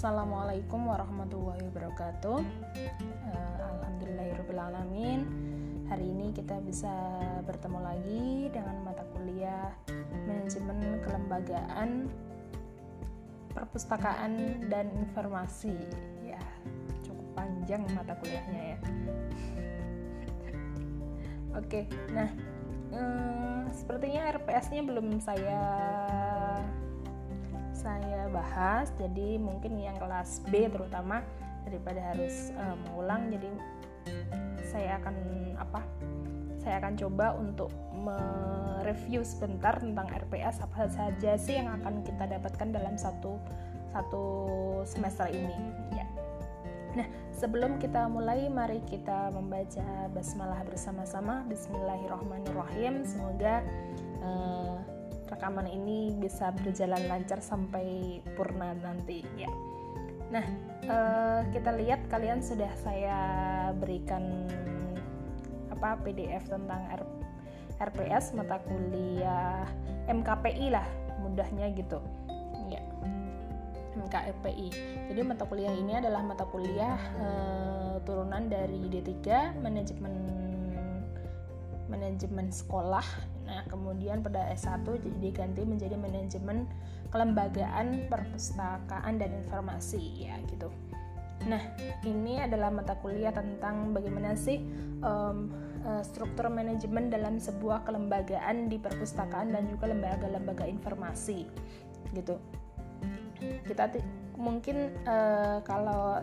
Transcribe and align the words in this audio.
Assalamualaikum 0.00 0.88
warahmatullahi 0.88 1.60
wabarakatuh. 1.60 2.40
Uh, 2.40 3.56
Alhamdulillahirobbilalamin. 3.68 5.28
Hari 5.92 6.06
ini 6.08 6.32
kita 6.32 6.56
bisa 6.64 6.88
bertemu 7.44 7.78
lagi 7.84 8.48
dengan 8.48 8.80
mata 8.80 9.04
kuliah 9.12 9.76
manajemen 10.24 11.04
kelembagaan, 11.04 12.08
perpustakaan 13.52 14.64
dan 14.72 14.88
informasi. 14.88 15.76
Ya, 16.24 16.40
cukup 17.04 17.36
panjang 17.36 17.84
mata 17.92 18.16
kuliahnya 18.24 18.62
ya. 18.72 18.78
Oke, 21.60 21.84
nah 22.16 22.32
um, 22.96 23.68
sepertinya 23.68 24.32
RPS-nya 24.32 24.80
belum 24.80 25.20
saya 25.20 25.60
saya 27.80 28.28
bahas 28.28 28.92
jadi 29.00 29.40
mungkin 29.40 29.80
yang 29.80 29.96
kelas 29.96 30.44
B 30.52 30.68
terutama 30.68 31.24
daripada 31.64 32.12
harus 32.12 32.52
uh, 32.60 32.76
mengulang 32.76 33.32
jadi 33.32 33.48
saya 34.68 35.00
akan 35.00 35.16
apa 35.56 35.80
saya 36.60 36.76
akan 36.84 36.92
coba 37.00 37.32
untuk 37.40 37.72
mereview 37.96 39.24
sebentar 39.24 39.80
tentang 39.80 40.12
RPS 40.12 40.60
apa 40.60 40.92
saja 40.92 41.40
sih 41.40 41.56
yang 41.56 41.72
akan 41.80 42.04
kita 42.04 42.28
dapatkan 42.28 42.68
dalam 42.68 43.00
satu 43.00 43.40
satu 43.96 44.24
semester 44.84 45.32
ini 45.32 45.56
ya 45.96 46.04
Nah, 46.90 47.06
sebelum 47.30 47.78
kita 47.78 48.10
mulai, 48.10 48.50
mari 48.50 48.82
kita 48.82 49.30
membaca 49.30 50.10
basmalah 50.10 50.66
bersama-sama. 50.66 51.46
Bismillahirrahmanirrahim. 51.46 53.06
Semoga 53.06 53.62
uh, 54.26 54.82
rekaman 55.30 55.70
ini 55.70 56.12
bisa 56.18 56.50
berjalan 56.60 57.06
lancar 57.06 57.38
sampai 57.38 58.18
purna 58.34 58.74
nanti 58.82 59.22
ya. 59.38 59.48
Nah, 60.30 60.46
uh, 60.86 61.40
kita 61.50 61.74
lihat 61.74 62.06
kalian 62.06 62.38
sudah 62.42 62.70
saya 62.78 63.18
berikan 63.78 64.46
apa 65.70 65.98
PDF 66.02 66.46
tentang 66.46 66.82
R, 66.86 67.02
RPS 67.78 68.36
mata 68.36 68.62
kuliah 68.62 69.66
MKPI 70.06 70.66
lah 70.70 70.86
mudahnya 71.22 71.70
gitu. 71.74 71.98
Ya. 72.70 72.82
MKPI. 73.98 74.68
Jadi 75.10 75.20
mata 75.26 75.46
kuliah 75.46 75.74
ini 75.74 75.98
adalah 75.98 76.22
mata 76.22 76.46
kuliah 76.46 76.98
uh, 77.18 77.98
turunan 78.06 78.46
dari 78.46 78.86
D3 78.86 79.58
manajemen 79.58 80.14
manajemen 81.90 82.54
sekolah 82.54 83.02
Nah, 83.50 83.66
kemudian 83.66 84.22
pada 84.22 84.46
S1 84.54 84.86
jadi 84.86 85.18
diganti 85.18 85.66
menjadi 85.66 85.98
manajemen 85.98 86.70
kelembagaan, 87.10 88.06
perpustakaan 88.06 89.18
dan 89.18 89.34
informasi 89.34 90.30
ya 90.30 90.38
gitu. 90.46 90.70
Nah, 91.50 91.58
ini 92.06 92.38
adalah 92.38 92.70
mata 92.70 92.94
kuliah 93.02 93.34
tentang 93.34 93.90
bagaimana 93.90 94.38
sih 94.38 94.62
um, 95.02 95.50
struktur 96.06 96.46
manajemen 96.52 97.10
dalam 97.10 97.42
sebuah 97.42 97.88
kelembagaan 97.88 98.70
di 98.70 98.76
perpustakaan 98.78 99.50
dan 99.50 99.66
juga 99.66 99.90
lembaga-lembaga 99.90 100.68
informasi 100.68 101.48
gitu. 102.14 102.38
Kita 103.66 103.90
mungkin 104.38 104.94
uh, 105.08 105.64
kalau 105.64 106.22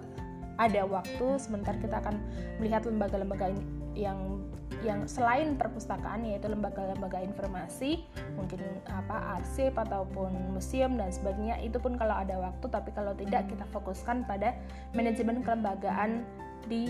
ada 0.57 0.81
waktu 0.89 1.25
sebentar 1.37 1.75
kita 1.77 2.01
akan 2.01 2.17
melihat 2.61 2.85
lembaga-lembaga 2.85 3.53
yang 3.97 4.45
yang 4.87 5.03
selain 5.03 5.59
perpustakaan 5.59 6.23
yaitu 6.23 6.47
lembaga-lembaga 6.47 7.19
informasi 7.19 8.07
mungkin 8.39 8.63
apa 8.87 9.37
arsip 9.39 9.75
ataupun 9.75 10.55
museum 10.55 10.95
dan 10.95 11.11
sebagainya 11.11 11.59
itu 11.59 11.75
pun 11.75 11.99
kalau 11.99 12.15
ada 12.15 12.39
waktu 12.39 12.65
tapi 12.71 12.95
kalau 12.95 13.11
tidak 13.19 13.51
kita 13.51 13.67
fokuskan 13.75 14.23
pada 14.23 14.55
manajemen 14.95 15.43
kelembagaan 15.43 16.23
di 16.71 16.87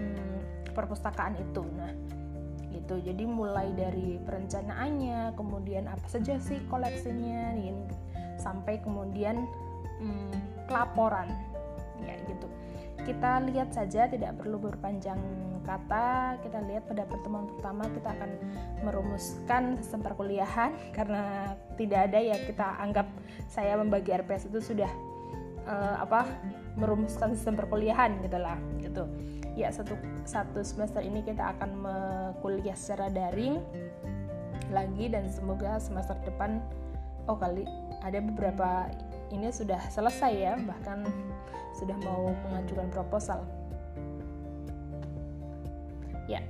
hmm, 0.00 0.72
perpustakaan 0.72 1.36
itu. 1.36 1.60
Nah 1.76 1.92
itu 2.72 3.00
jadi 3.00 3.24
mulai 3.28 3.70
dari 3.76 4.18
perencanaannya 4.24 5.36
kemudian 5.38 5.88
apa 5.88 6.04
saja 6.08 6.40
sih 6.40 6.58
koleksinya 6.68 7.54
ini 7.60 7.86
sampai 8.40 8.80
kemudian 8.80 9.44
hmm, 10.00 10.64
pelaporan 10.64 11.28
ya 12.00 12.16
gitu. 12.24 12.48
Kita 13.04 13.44
lihat 13.44 13.76
saja 13.76 14.08
tidak 14.08 14.40
perlu 14.40 14.56
berpanjang 14.56 15.20
kata 15.64 16.38
kita 16.44 16.60
lihat 16.68 16.84
pada 16.84 17.08
pertemuan 17.08 17.48
pertama 17.48 17.88
kita 17.90 18.08
akan 18.12 18.30
merumuskan 18.84 19.62
sistem 19.80 20.00
perkuliahan 20.04 20.70
karena 20.96 21.56
tidak 21.80 22.12
ada 22.12 22.18
ya 22.20 22.36
kita 22.44 22.66
anggap 22.78 23.08
saya 23.48 23.74
membagi 23.80 24.12
RPS 24.12 24.52
itu 24.52 24.60
sudah 24.60 24.90
uh, 25.64 26.04
apa 26.04 26.28
merumuskan 26.76 27.32
sistem 27.32 27.56
perkuliahan 27.56 28.20
gitulah 28.22 28.60
gitu. 28.78 29.08
Ya 29.54 29.70
satu 29.70 29.94
satu 30.26 30.66
semester 30.66 30.98
ini 30.98 31.22
kita 31.22 31.54
akan 31.54 31.70
kuliah 32.42 32.74
secara 32.74 33.06
daring 33.06 33.62
lagi 34.74 35.06
dan 35.06 35.30
semoga 35.30 35.78
semester 35.78 36.18
depan 36.26 36.58
oh 37.30 37.38
kali 37.38 37.62
ada 38.02 38.18
beberapa 38.18 38.90
ini 39.30 39.54
sudah 39.54 39.78
selesai 39.88 40.32
ya 40.34 40.54
bahkan 40.66 41.06
sudah 41.78 41.94
mau 42.02 42.34
mengajukan 42.50 42.90
proposal 42.90 43.46
Ya. 46.30 46.40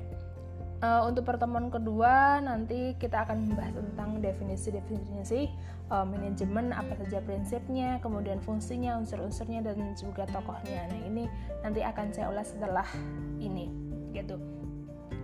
Uh, 0.85 1.09
untuk 1.09 1.25
pertemuan 1.25 1.73
kedua 1.73 2.45
nanti 2.45 2.93
kita 3.01 3.25
akan 3.25 3.49
membahas 3.49 3.73
tentang 3.81 4.21
definisi-definisi 4.21 5.49
uh, 5.89 6.05
manajemen 6.05 6.77
apa 6.77 6.93
saja 7.01 7.25
prinsipnya, 7.25 7.97
kemudian 8.05 8.37
fungsinya, 8.45 9.01
unsur-unsurnya 9.01 9.65
dan 9.65 9.81
juga 9.97 10.29
tokohnya. 10.29 10.85
Nah, 10.93 11.01
ini 11.09 11.25
nanti 11.65 11.81
akan 11.81 12.13
saya 12.13 12.29
ulas 12.29 12.53
setelah 12.53 12.85
ini 13.41 13.73
gitu. 14.13 14.37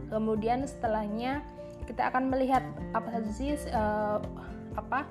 Kemudian 0.08 0.64
setelahnya 0.64 1.44
kita 1.84 2.08
akan 2.08 2.32
melihat 2.32 2.64
apa 2.96 3.20
saja 3.20 3.30
sih 3.30 3.52
uh, 3.74 4.18
apa 4.78 5.04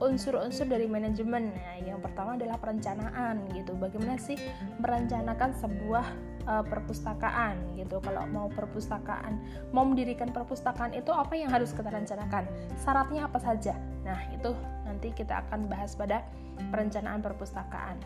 unsur-unsur 0.00 0.68
dari 0.68 0.84
manajemen. 0.84 1.56
Nah, 1.56 1.78
yang 1.80 2.00
pertama 2.04 2.36
adalah 2.36 2.60
perencanaan 2.60 3.48
gitu. 3.56 3.72
Bagaimana 3.76 4.20
sih 4.20 4.36
merencanakan 4.80 5.56
sebuah 5.56 6.06
uh, 6.44 6.64
perpustakaan 6.64 7.76
gitu. 7.80 8.00
Kalau 8.04 8.28
mau 8.28 8.46
perpustakaan, 8.52 9.40
mau 9.72 9.88
mendirikan 9.88 10.28
perpustakaan 10.28 10.92
itu 10.92 11.08
apa 11.12 11.32
yang 11.36 11.48
harus 11.48 11.72
kita 11.72 11.88
rencanakan? 11.88 12.44
Syaratnya 12.76 13.24
apa 13.28 13.38
saja? 13.40 13.74
Nah, 14.04 14.20
itu 14.32 14.52
nanti 14.84 15.12
kita 15.16 15.44
akan 15.48 15.66
bahas 15.66 15.96
pada 15.96 16.22
perencanaan 16.68 17.20
perpustakaan. 17.20 17.96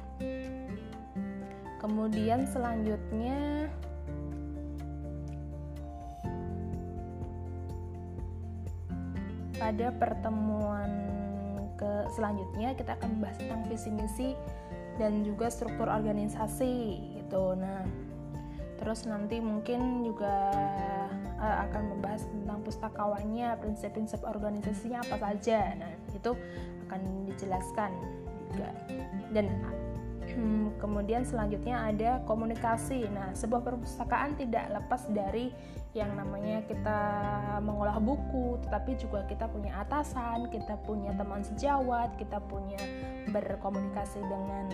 Kemudian 1.81 2.45
selanjutnya 2.45 3.67
pada 9.57 9.93
pertemuan 9.93 11.20
ke 11.81 11.93
selanjutnya 12.13 12.77
kita 12.77 12.93
akan 13.01 13.25
bahas 13.25 13.41
tentang 13.41 13.65
visi 13.73 13.89
misi 13.89 14.29
dan 15.01 15.25
juga 15.25 15.49
struktur 15.49 15.89
organisasi 15.89 17.01
gitu. 17.17 17.57
Nah, 17.57 17.89
terus 18.81 19.05
nanti 19.05 19.41
mungkin 19.41 20.05
juga 20.05 20.53
uh, 21.37 21.57
akan 21.69 21.83
membahas 21.97 22.25
tentang 22.25 22.59
pustakawannya 22.65 23.49
prinsip-prinsip 23.61 24.25
organisasinya 24.25 25.05
apa 25.05 25.17
saja 25.21 25.77
nah 25.77 25.93
itu 26.17 26.33
akan 26.89 27.01
dijelaskan 27.29 27.93
juga 28.51 28.73
dan 29.37 29.47
hmm, 30.35 30.79
kemudian 30.83 31.23
selanjutnya 31.27 31.91
ada 31.91 32.11
komunikasi. 32.27 33.07
Nah 33.11 33.35
sebuah 33.35 33.63
perpustakaan 33.63 34.39
tidak 34.39 34.71
lepas 34.71 35.07
dari 35.11 35.51
yang 35.91 36.15
namanya 36.15 36.63
kita 36.71 37.01
mengolah 37.67 37.99
buku 37.99 38.63
tetapi 38.63 38.95
juga 38.95 39.27
kita 39.27 39.51
punya 39.51 39.75
atasan 39.83 40.47
kita 40.47 40.79
punya 40.87 41.11
teman 41.19 41.43
sejawat 41.43 42.15
kita 42.15 42.39
punya 42.47 42.79
berkomunikasi 43.35 44.23
dengan 44.23 44.71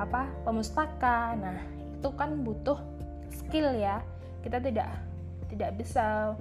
apa 0.00 0.24
pemustaka 0.48 1.36
nah 1.36 1.60
itu 1.76 2.08
kan 2.16 2.40
butuh 2.40 2.80
skill 3.28 3.76
ya. 3.76 4.00
Kita 4.40 4.56
tidak 4.64 4.96
tidak 5.52 5.76
bisa 5.76 6.32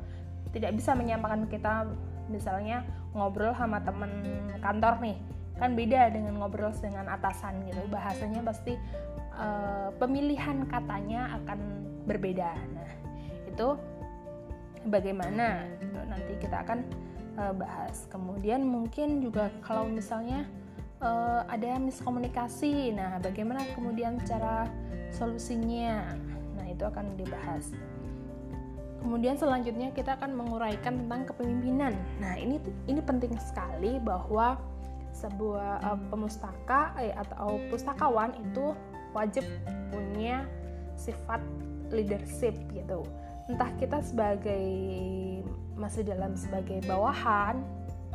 tidak 0.56 0.72
bisa 0.80 0.96
menyampaikan 0.96 1.44
kita 1.51 1.84
misalnya 2.31 2.88
ngobrol 3.12 3.51
sama 3.54 3.84
temen 3.84 4.12
kantor 4.63 4.98
nih 5.04 5.18
kan 5.56 5.72
beda 5.74 6.12
dengan 6.12 6.36
ngobrol 6.40 6.72
dengan 6.78 7.07
atasan 7.07 7.63
gitu 7.68 7.80
bahasanya 7.88 8.44
pasti 8.44 8.75
uh, 9.40 9.90
pemilihan 9.96 10.68
katanya 10.68 11.40
akan 11.42 11.60
berbeda 12.04 12.52
nah 12.75 12.92
itu 13.48 13.68
bagaimana 14.86 15.63
gitu. 15.80 16.00
nanti 16.06 16.34
kita 16.44 16.62
akan 16.68 16.80
uh, 17.40 17.54
bahas 17.56 18.06
kemudian 18.12 18.68
mungkin 18.68 19.24
juga 19.24 19.48
kalau 19.63 19.88
misalnya 19.88 20.44
uh, 21.00 21.48
ada 21.48 21.80
miskomunikasi 21.80 22.92
nah 22.92 23.18
bagaimana 23.24 23.63
kemudian 23.74 24.19
cara 24.28 24.68
solusinya 25.16 26.04
itu 26.75 26.84
akan 26.84 27.16
dibahas. 27.16 27.72
Kemudian 29.00 29.40
selanjutnya 29.40 29.96
kita 29.96 30.19
akan 30.19 30.36
menguraikan 30.36 31.08
tentang 31.08 31.24
kepemimpinan. 31.31 31.96
Nah, 32.19 32.36
ini 32.36 32.60
ini 32.92 33.00
penting 33.00 33.31
sekali 33.40 33.96
bahwa 34.04 34.60
sebuah 35.16 35.80
uh, 35.80 36.00
pemustaka 36.12 36.92
eh, 37.00 37.16
atau 37.16 37.56
pustakawan 37.72 38.36
itu 38.36 38.76
wajib 39.16 39.48
punya 39.90 40.44
sifat 41.00 41.40
leadership 41.90 42.56
gitu. 42.76 43.08
Entah 43.48 43.72
kita 43.80 44.04
sebagai 44.04 44.68
masih 45.80 46.04
dalam 46.04 46.36
sebagai 46.36 46.84
bawahan 46.84 47.64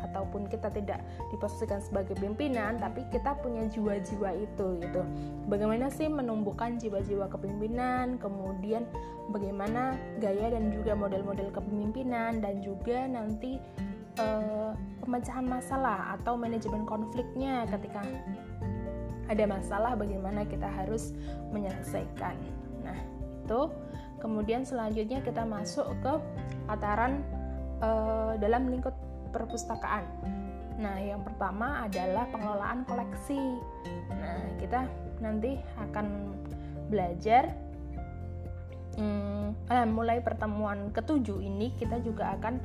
ataupun 0.01 0.49
kita 0.49 0.73
tidak 0.73 1.05
diposisikan 1.29 1.77
sebagai 1.77 2.17
pimpinan 2.17 2.81
tapi 2.81 3.05
kita 3.13 3.37
punya 3.39 3.69
jiwa-jiwa 3.69 4.33
itu 4.33 4.67
gitu. 4.81 5.01
Bagaimana 5.45 5.93
sih 5.93 6.09
menumbuhkan 6.09 6.81
jiwa-jiwa 6.81 7.29
kepemimpinan 7.29 8.17
kemudian 8.17 8.85
bagaimana 9.29 9.95
gaya 10.17 10.51
dan 10.51 10.73
juga 10.73 10.97
model-model 10.97 11.53
kepemimpinan 11.53 12.41
dan 12.41 12.59
juga 12.65 13.05
nanti 13.05 13.61
uh, 14.19 14.73
pemecahan 15.03 15.45
masalah 15.45 16.17
atau 16.19 16.35
manajemen 16.35 16.83
konfliknya 16.83 17.63
ketika 17.69 18.03
ada 19.31 19.47
masalah 19.47 19.95
bagaimana 19.95 20.43
kita 20.43 20.67
harus 20.67 21.15
menyelesaikan 21.55 22.35
nah 22.83 22.97
itu 23.45 23.61
kemudian 24.19 24.67
selanjutnya 24.67 25.23
kita 25.23 25.47
masuk 25.47 25.87
ke 26.03 26.13
tataran 26.67 27.23
uh, 27.81 28.37
dalam 28.37 28.69
lingkup 28.69 28.93
perpustakaan. 29.31 30.05
Nah, 30.77 30.97
yang 30.99 31.23
pertama 31.23 31.87
adalah 31.87 32.27
pengelolaan 32.29 32.83
koleksi. 32.85 33.39
Nah, 34.11 34.39
kita 34.59 34.85
nanti 35.23 35.57
akan 35.79 36.35
belajar 36.91 37.53
hmm, 38.99 39.71
eh, 39.71 39.87
mulai 39.87 40.19
pertemuan 40.19 40.91
ketujuh 40.91 41.39
ini 41.39 41.71
kita 41.79 42.01
juga 42.03 42.35
akan 42.35 42.59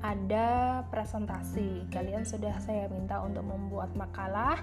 ada 0.00 0.80
presentasi. 0.88 1.88
Kalian 1.92 2.24
sudah 2.24 2.56
saya 2.60 2.88
minta 2.88 3.20
untuk 3.20 3.44
membuat 3.44 3.92
makalah 3.92 4.60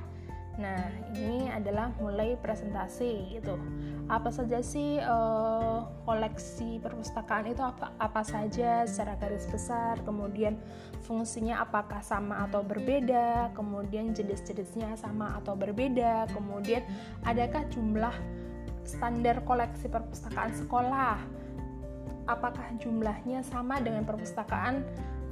Nah, 0.57 0.89
ini 1.13 1.54
adalah 1.54 1.94
mulai 2.01 2.34
presentasi 2.42 3.38
gitu. 3.38 3.62
Apa 4.10 4.34
saja 4.34 4.57
sih 4.66 4.98
uh, 4.98 5.86
koleksi 6.01 6.81
perpustakaan 6.81 7.54
itu 7.54 7.62
apa 7.62 7.94
apa 8.01 8.25
saja 8.25 8.81
secara 8.89 9.13
garis 9.22 9.45
besar, 9.45 10.01
kemudian 10.01 10.57
fungsinya 11.06 11.62
apakah 11.62 12.01
sama 12.01 12.42
atau 12.50 12.66
berbeda, 12.66 13.54
kemudian 13.54 14.18
jenis-jenisnya 14.18 14.98
sama 14.98 15.38
atau 15.38 15.54
berbeda, 15.54 16.25
kemudian 16.34 16.81
adakah 17.22 17.62
jumlah 17.69 18.13
standar 18.81 19.45
koleksi 19.45 19.86
perpustakaan 19.86 20.57
sekolah? 20.57 21.22
Apakah 22.25 22.74
jumlahnya 22.81 23.45
sama 23.45 23.78
dengan 23.78 24.10
perpustakaan 24.10 24.81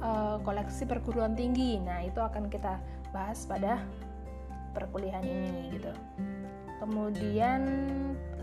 uh, 0.00 0.36
koleksi 0.42 0.84
perguruan 0.88 1.36
tinggi? 1.36 1.78
Nah, 1.80 2.02
itu 2.04 2.18
akan 2.18 2.48
kita 2.50 2.80
bahas 3.14 3.44
pada 3.48 3.80
perkuliahan 4.76 5.24
ini 5.24 5.72
gitu. 5.72 5.92
Kemudian 6.76 7.62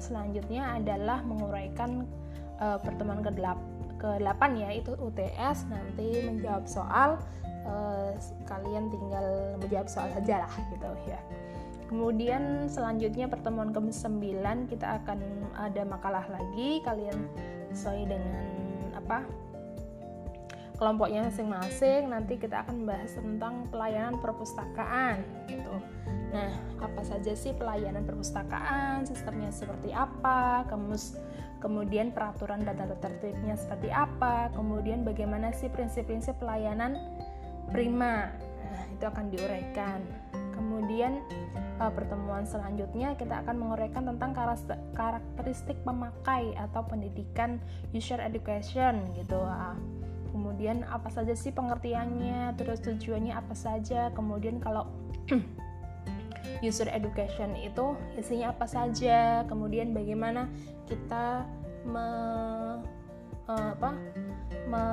selanjutnya 0.01 0.81
adalah 0.81 1.21
menguraikan 1.21 2.09
uh, 2.57 2.81
pertemuan 2.81 3.21
ke-8 3.21 3.73
ke-8 4.01 4.41
ya 4.59 4.69
itu 4.75 4.91
UTS 4.99 5.71
nanti 5.71 6.27
menjawab 6.27 6.67
soal 6.67 7.15
uh, 7.63 8.11
kalian 8.43 8.91
tinggal 8.91 9.55
menjawab 9.63 9.87
soal 9.87 10.11
saja 10.11 10.43
lah 10.43 10.53
gitu 10.73 10.91
ya. 11.07 11.19
Kemudian 11.87 12.67
selanjutnya 12.67 13.29
pertemuan 13.29 13.69
ke-9 13.71 14.43
kita 14.67 14.99
akan 15.03 15.19
ada 15.55 15.85
makalah 15.85 16.25
lagi 16.25 16.81
kalian 16.81 17.15
sesuai 17.71 18.09
dengan 18.09 18.43
apa 18.97 19.23
kelompoknya 20.77 21.29
masing-masing 21.29 22.09
nanti 22.09 22.37
kita 22.37 22.65
akan 22.65 22.83
membahas 22.83 23.13
tentang 23.15 23.69
pelayanan 23.69 24.17
perpustakaan 24.19 25.21
gitu 25.45 25.77
Nah, 26.33 26.49
apa 26.81 27.01
saja 27.05 27.37
sih 27.37 27.53
pelayanan 27.53 28.09
perpustakaan, 28.09 29.05
sistemnya 29.05 29.53
seperti 29.53 29.93
apa, 29.93 30.65
kemus 30.65 31.13
kemudian 31.61 32.09
peraturan 32.09 32.65
dan 32.65 32.75
tata 32.75 32.97
tertibnya 32.99 33.53
seperti 33.53 33.93
apa, 33.93 34.49
kemudian 34.57 35.05
bagaimana 35.05 35.53
sih 35.53 35.69
prinsip-prinsip 35.69 36.35
pelayanan 36.41 36.97
prima. 37.69 38.33
Nah, 38.65 38.83
itu 38.89 39.05
akan 39.05 39.25
diuraikan. 39.29 40.01
Kemudian 40.57 41.21
uh, 41.77 41.93
pertemuan 41.93 42.49
selanjutnya 42.49 43.13
kita 43.13 43.45
akan 43.45 43.61
menguraikan 43.61 44.09
tentang 44.09 44.33
karakteristik 44.97 45.77
pemakai 45.85 46.57
atau 46.57 46.81
pendidikan 46.81 47.61
user 47.93 48.17
education 48.17 49.13
gitu. 49.13 49.37
Uh, 49.37 49.77
kemudian 50.33 50.81
apa 50.89 51.13
saja 51.13 51.37
sih 51.37 51.53
pengertiannya, 51.53 52.57
terus 52.57 52.81
tujuannya 52.81 53.37
apa 53.37 53.53
saja, 53.53 54.09
kemudian 54.17 54.57
kalau 54.57 54.89
user 56.65 56.89
education 56.89 57.53
itu 57.53 57.93
isinya 58.17 58.49
apa 58.49 58.65
saja, 58.65 59.45
kemudian 59.45 59.93
bagaimana 59.93 60.49
kita 60.89 61.45
me, 61.85 62.07
uh, 63.45 63.69
apa, 63.77 63.93
me, 64.65 64.83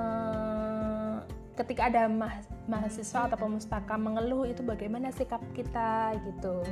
ketika 1.56 1.88
ada 1.88 2.04
ma 2.06 2.28
mahasiswa 2.70 3.26
atau 3.26 3.34
pemustaka 3.34 3.98
mengeluh 3.98 4.46
itu 4.46 4.62
bagaimana 4.62 5.10
sikap 5.10 5.42
kita 5.56 6.14
gitu. 6.22 6.62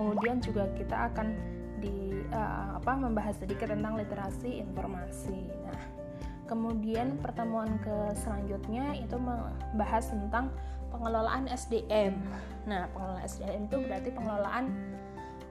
Kemudian 0.00 0.40
juga 0.40 0.64
kita 0.72 1.12
akan 1.12 1.36
di 1.82 2.24
uh, 2.32 2.80
apa 2.80 2.92
membahas 2.96 3.36
sedikit 3.36 3.68
tentang 3.68 4.00
literasi 4.00 4.62
informasi. 4.64 5.52
Nah, 5.66 5.91
kemudian 6.52 7.16
pertemuan 7.24 7.80
ke 7.80 8.12
selanjutnya 8.20 8.92
itu 9.00 9.16
membahas 9.16 10.12
tentang 10.12 10.52
pengelolaan 10.92 11.48
SDM. 11.48 12.20
Nah, 12.68 12.92
pengelolaan 12.92 13.24
SDM 13.24 13.72
itu 13.72 13.76
berarti 13.80 14.10
pengelolaan 14.12 14.64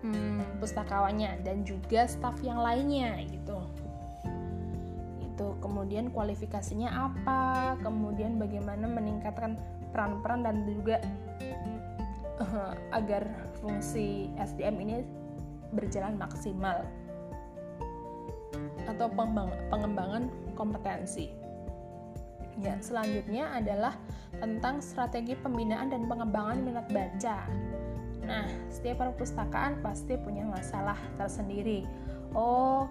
hmm, 0.05 0.61
pustakawannya 0.61 1.41
dan 1.41 1.65
juga 1.65 2.05
staf 2.05 2.37
yang 2.45 2.61
lainnya 2.61 3.17
gitu. 3.33 3.57
Itu 5.25 5.57
kemudian 5.57 6.13
kualifikasinya 6.13 6.93
apa, 6.93 7.73
kemudian 7.81 8.37
bagaimana 8.37 8.85
meningkatkan 8.85 9.57
peran-peran 9.89 10.45
dan 10.45 10.69
juga 10.69 11.01
uh, 12.37 12.77
agar 12.93 13.25
fungsi 13.57 14.29
SDM 14.37 14.77
ini 14.85 14.95
berjalan 15.73 16.13
maksimal 16.21 16.85
atau 18.85 19.07
pengembangan 19.71 20.27
kompetensi. 20.61 21.33
Ya, 22.61 22.77
selanjutnya 22.77 23.49
adalah 23.57 23.97
tentang 24.37 24.85
strategi 24.85 25.33
pembinaan 25.33 25.89
dan 25.89 26.05
pengembangan 26.05 26.61
minat 26.61 26.85
baca. 26.93 27.49
Nah, 28.21 28.45
setiap 28.69 29.01
perpustakaan 29.01 29.81
pasti 29.81 30.13
punya 30.21 30.45
masalah 30.45 30.99
tersendiri. 31.17 31.89
Oh, 32.37 32.85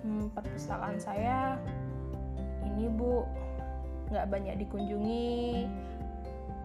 hmm, 0.00 0.32
perpustakaan 0.32 0.96
saya 0.96 1.60
ini 2.64 2.88
bu 2.88 3.28
nggak 4.08 4.26
banyak 4.32 4.54
dikunjungi 4.64 5.68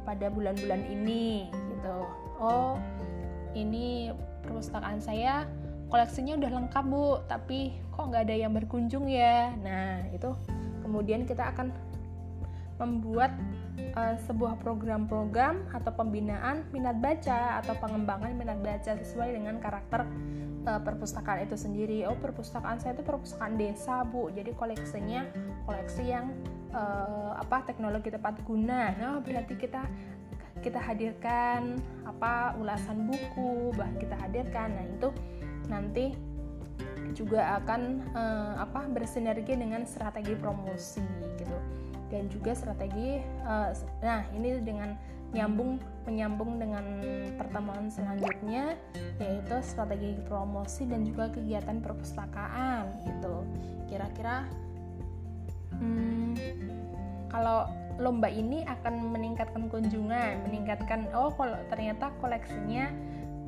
pada 0.08 0.32
bulan-bulan 0.32 0.88
ini 0.88 1.52
gitu. 1.52 1.98
Oh, 2.40 2.80
ini 3.52 4.16
perpustakaan 4.48 5.04
saya 5.04 5.44
koleksinya 5.92 6.40
udah 6.40 6.52
lengkap 6.56 6.86
bu, 6.88 7.20
tapi 7.28 7.76
kok 8.00 8.08
nggak 8.08 8.32
ada 8.32 8.36
yang 8.48 8.56
berkunjung 8.56 9.12
ya. 9.12 9.52
Nah, 9.60 10.08
itu 10.16 10.32
kemudian 10.88 11.28
kita 11.28 11.52
akan 11.52 11.76
membuat 12.80 13.36
uh, 14.00 14.16
sebuah 14.24 14.56
program-program 14.64 15.68
atau 15.76 15.92
pembinaan 15.92 16.64
minat 16.72 16.96
baca 17.04 17.60
atau 17.60 17.76
pengembangan 17.76 18.32
minat 18.40 18.64
baca 18.64 18.96
sesuai 18.96 19.36
dengan 19.36 19.60
karakter 19.60 20.08
uh, 20.64 20.80
perpustakaan 20.80 21.44
itu 21.44 21.60
sendiri. 21.60 22.08
Oh, 22.08 22.16
perpustakaan 22.16 22.80
saya 22.80 22.96
itu 22.96 23.04
perpustakaan 23.04 23.60
desa, 23.60 24.08
Bu. 24.08 24.32
Jadi 24.32 24.56
koleksinya 24.56 25.28
koleksi 25.68 26.08
yang 26.08 26.32
uh, 26.72 27.36
apa 27.36 27.68
teknologi 27.68 28.16
tepat 28.16 28.40
guna. 28.48 28.96
Nah, 28.96 29.20
berarti 29.20 29.60
kita 29.60 29.84
kita 30.64 30.80
hadirkan 30.80 31.76
apa 32.08 32.56
ulasan 32.56 33.12
buku, 33.12 33.76
bah 33.76 33.92
kita 34.00 34.16
hadirkan. 34.24 34.72
Nah, 34.72 34.88
itu 34.88 35.12
nanti 35.68 36.29
juga 37.14 37.60
akan 37.62 37.82
uh, 38.14 38.54
apa 38.64 38.86
bersinergi 38.90 39.56
dengan 39.56 39.86
strategi 39.86 40.34
promosi 40.38 41.04
gitu. 41.38 41.58
Dan 42.10 42.26
juga 42.30 42.58
strategi 42.58 43.22
uh, 43.46 43.70
nah 44.02 44.26
ini 44.34 44.58
dengan 44.66 44.98
nyambung 45.30 45.78
menyambung 46.10 46.58
dengan 46.58 46.82
pertemuan 47.38 47.86
selanjutnya 47.94 48.74
yaitu 49.22 49.56
strategi 49.62 50.18
promosi 50.26 50.90
dan 50.90 51.06
juga 51.06 51.30
kegiatan 51.30 51.78
perpustakaan 51.86 52.90
gitu. 53.06 53.46
Kira-kira 53.86 54.50
hmm, 55.78 56.34
kalau 57.30 57.70
lomba 58.02 58.32
ini 58.32 58.66
akan 58.66 59.14
meningkatkan 59.14 59.70
kunjungan 59.70 60.50
meningkatkan 60.50 61.06
oh 61.14 61.30
kalau 61.36 61.60
ternyata 61.70 62.10
koleksinya 62.24 62.90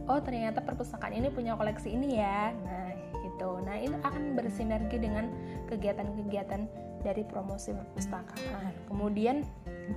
oh 0.05 0.21
ternyata 0.21 0.61
perpustakaan 0.61 1.17
ini 1.17 1.33
punya 1.33 1.57
koleksi 1.57 1.97
ini 1.97 2.21
ya. 2.21 2.53
Nah 2.53 2.93
gitu 3.41 3.57
nah 3.65 3.74
ini 3.74 3.98
akan 4.05 4.38
bersinergi 4.38 5.01
dengan 5.01 5.25
kegiatan-kegiatan 5.65 6.69
dari 7.01 7.25
promosi 7.25 7.74
perpustakaan. 7.74 8.69
Kemudian 8.86 9.41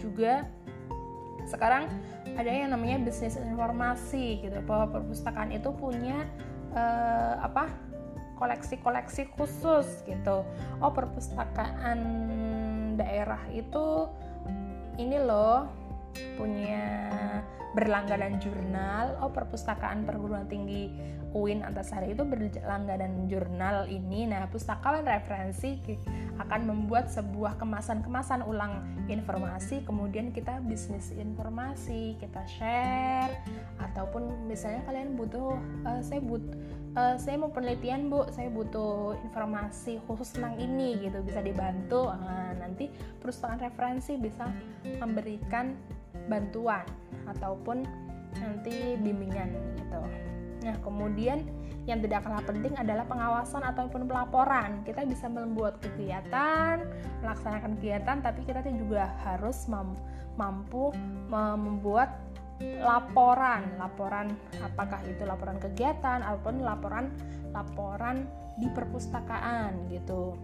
juga 0.01 0.49
sekarang 1.45 1.93
ada 2.41 2.49
yang 2.49 2.73
namanya 2.73 3.05
bisnis 3.05 3.37
informasi 3.37 4.41
gitu 4.41 4.65
bahwa 4.65 4.97
perpustakaan 4.97 5.53
itu 5.53 5.69
punya 5.77 6.25
uh, 6.73 7.45
apa 7.45 7.69
koleksi-koleksi 8.41 9.29
khusus 9.37 10.01
gitu 10.09 10.41
oh 10.81 10.93
perpustakaan 10.97 12.01
daerah 12.97 13.45
itu 13.53 14.09
ini 14.97 15.21
loh 15.21 15.69
punya 16.41 17.13
berlangganan 17.75 18.39
jurnal 18.39 19.19
oh 19.19 19.35
perpustakaan 19.35 20.07
perguruan 20.07 20.47
tinggi 20.47 20.95
UIN 21.35 21.67
Antasari 21.67 22.15
itu 22.15 22.23
berlangganan 22.23 23.27
jurnal 23.27 23.91
ini. 23.91 24.23
Nah 24.31 24.47
pustakawan 24.47 25.03
referensi 25.03 25.83
akan 26.39 26.61
membuat 26.71 27.11
sebuah 27.11 27.59
kemasan-kemasan 27.59 28.47
ulang 28.47 28.87
informasi 29.11 29.83
kemudian 29.83 30.31
kita 30.31 30.63
bisnis 30.63 31.11
informasi 31.11 32.15
kita 32.23 32.43
share 32.47 33.35
ataupun 33.83 34.47
misalnya 34.47 34.87
kalian 34.87 35.19
butuh 35.19 35.59
uh, 35.87 36.01
saya 36.03 36.23
butuh 36.23 36.55
uh, 36.95 37.19
saya 37.19 37.37
mau 37.39 37.51
penelitian 37.51 38.07
bu 38.07 38.31
saya 38.31 38.51
butuh 38.55 39.19
informasi 39.27 39.99
khusus 40.07 40.31
tentang 40.39 40.55
ini 40.63 41.03
gitu. 41.03 41.19
Bisa 41.27 41.43
dibantu 41.43 42.15
nah, 42.15 42.55
nanti 42.55 42.87
perusahaan 43.19 43.59
referensi 43.59 44.15
bisa 44.15 44.47
memberikan 45.03 45.75
bantuan 46.27 46.87
ataupun 47.29 47.85
nanti 48.41 48.99
bimbingan 48.99 49.51
gitu. 49.79 50.01
Nah, 50.65 50.77
kemudian 50.81 51.45
yang 51.85 52.01
tidak 52.01 52.25
kalah 52.25 52.41
penting 52.41 52.73
adalah 52.81 53.05
pengawasan 53.05 53.61
ataupun 53.61 54.09
pelaporan. 54.09 54.81
Kita 54.89 55.05
bisa 55.05 55.29
membuat 55.29 55.77
kegiatan, 55.85 56.81
melaksanakan 57.21 57.77
kegiatan, 57.77 58.25
tapi 58.25 58.41
kita 58.49 58.65
juga 58.65 59.13
harus 59.29 59.69
mampu 59.69 60.91
membuat 61.29 62.17
laporan. 62.81 63.69
Laporan 63.77 64.33
apakah 64.65 65.05
itu 65.05 65.29
laporan 65.29 65.61
kegiatan 65.61 66.25
ataupun 66.25 66.65
laporan 66.65 67.13
laporan 67.53 68.27
di 68.59 68.67
perpustakaan 68.71 69.91
gitu 69.91 70.35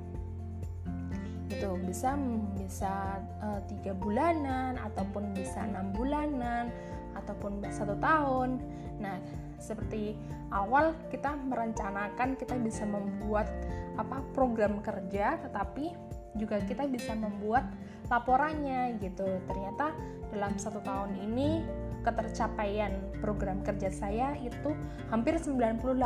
gitu. 1.50 1.76
Bisa 1.82 2.14
bisa 2.54 3.18
uh, 3.42 3.60
tiga 3.66 3.92
bulanan 3.92 4.78
ataupun 4.78 5.34
bisa 5.34 5.66
enam 5.66 5.90
bulanan 5.90 6.70
ataupun 7.18 7.60
satu 7.68 7.98
tahun. 7.98 8.62
Nah 9.02 9.18
seperti 9.60 10.16
awal 10.54 10.96
kita 11.12 11.34
merencanakan 11.36 12.38
kita 12.38 12.56
bisa 12.56 12.86
membuat 12.86 13.50
apa 13.98 14.22
program 14.32 14.80
kerja 14.80 15.36
tetapi 15.44 15.92
juga 16.38 16.62
kita 16.62 16.86
bisa 16.86 17.12
membuat 17.18 17.66
laporannya 18.06 18.96
gitu. 19.02 19.26
Ternyata 19.50 19.92
dalam 20.30 20.54
satu 20.56 20.78
tahun 20.86 21.18
ini 21.18 21.66
ketercapaian 22.00 22.96
program 23.20 23.60
kerja 23.60 23.92
saya 23.92 24.32
itu 24.40 24.72
hampir 25.12 25.36
98 25.36 26.00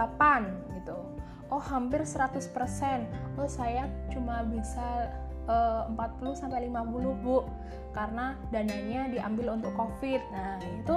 gitu. 0.80 0.98
Oh 1.52 1.60
hampir 1.60 2.02
100% 2.02 2.50
oh 3.38 3.46
saya 3.46 3.86
cuma 4.10 4.42
bisa 4.48 5.12
40 5.44 5.94
eh, 5.94 6.34
sampai 6.36 6.68
50 6.72 7.24
Bu 7.24 7.44
karena 7.92 8.34
dananya 8.50 9.08
diambil 9.12 9.54
untuk 9.54 9.72
Covid. 9.76 10.20
Nah, 10.32 10.58
itu 10.60 10.94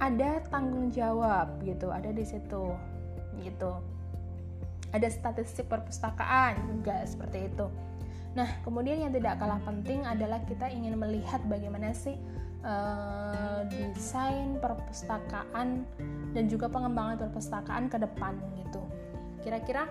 ada 0.00 0.40
tanggung 0.48 0.88
jawab 0.88 1.60
gitu, 1.64 1.92
ada 1.92 2.08
di 2.12 2.24
situ. 2.24 2.72
Gitu. 3.40 3.72
Ada 4.90 5.06
statistik 5.08 5.70
perpustakaan 5.70 6.66
juga 6.66 7.04
seperti 7.04 7.48
itu. 7.52 7.66
Nah, 8.34 8.46
kemudian 8.62 9.02
yang 9.02 9.12
tidak 9.12 9.42
kalah 9.42 9.58
penting 9.66 10.06
adalah 10.06 10.38
kita 10.46 10.70
ingin 10.70 10.94
melihat 10.94 11.42
bagaimana 11.50 11.90
sih 11.90 12.14
uh, 12.62 13.66
desain 13.66 14.58
perpustakaan 14.62 15.82
dan 16.30 16.44
juga 16.46 16.70
pengembangan 16.70 17.26
perpustakaan 17.26 17.90
ke 17.90 17.98
depan 17.98 18.38
gitu. 18.62 18.82
Kira-kira 19.42 19.90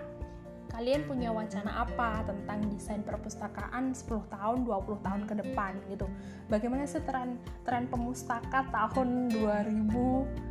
kalian 0.70 1.02
punya 1.04 1.34
wacana 1.34 1.84
apa 1.84 2.24
tentang 2.24 2.70
desain 2.70 3.02
perpustakaan 3.02 3.92
10 3.92 4.06
tahun, 4.30 4.58
20 4.64 5.06
tahun 5.06 5.22
ke 5.26 5.34
depan 5.44 5.76
gitu. 5.90 6.06
Bagaimana 6.46 6.86
sih 6.86 7.02
tren 7.02 7.36
tren 7.66 7.90
pemustaka 7.90 8.70
tahun 8.70 9.28
2000 9.34 10.50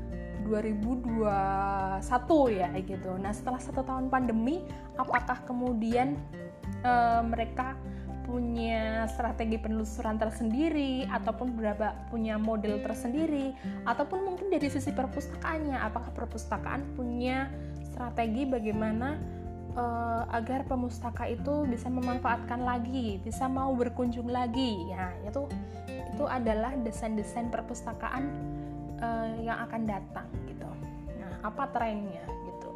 2021 0.50 1.22
ya 2.56 2.70
gitu. 2.82 3.12
Nah, 3.22 3.30
setelah 3.36 3.62
satu 3.62 3.86
tahun 3.86 4.10
pandemi, 4.10 4.66
apakah 4.98 5.46
kemudian 5.46 6.18
uh, 6.82 7.22
mereka 7.22 7.78
punya 8.30 9.10
strategi 9.10 9.58
penelusuran 9.58 10.22
tersendiri 10.22 11.10
ataupun 11.10 11.58
berapa 11.58 11.98
punya 12.14 12.38
model 12.38 12.78
tersendiri 12.86 13.58
ataupun 13.90 14.22
mungkin 14.22 14.54
dari 14.54 14.70
sisi 14.70 14.94
perpustakaannya 14.94 15.74
apakah 15.74 16.14
perpustakaan 16.14 16.94
punya 16.94 17.50
strategi 17.82 18.46
bagaimana 18.46 19.18
uh, 19.76 20.24
agar 20.34 20.66
pemustaka 20.66 21.30
itu 21.30 21.66
bisa 21.68 21.90
memanfaatkan 21.92 22.64
lagi, 22.64 23.22
bisa 23.22 23.46
mau 23.46 23.74
berkunjung 23.76 24.30
lagi. 24.30 24.90
Ya, 24.90 25.14
itu 25.26 25.46
itu 25.90 26.24
adalah 26.26 26.76
desain-desain 26.82 27.48
perpustakaan 27.54 28.30
uh, 29.00 29.28
yang 29.42 29.60
akan 29.70 29.82
datang 29.86 30.28
gitu. 30.48 30.70
Nah, 31.20 31.32
apa 31.46 31.70
trennya 31.72 32.26
gitu? 32.26 32.72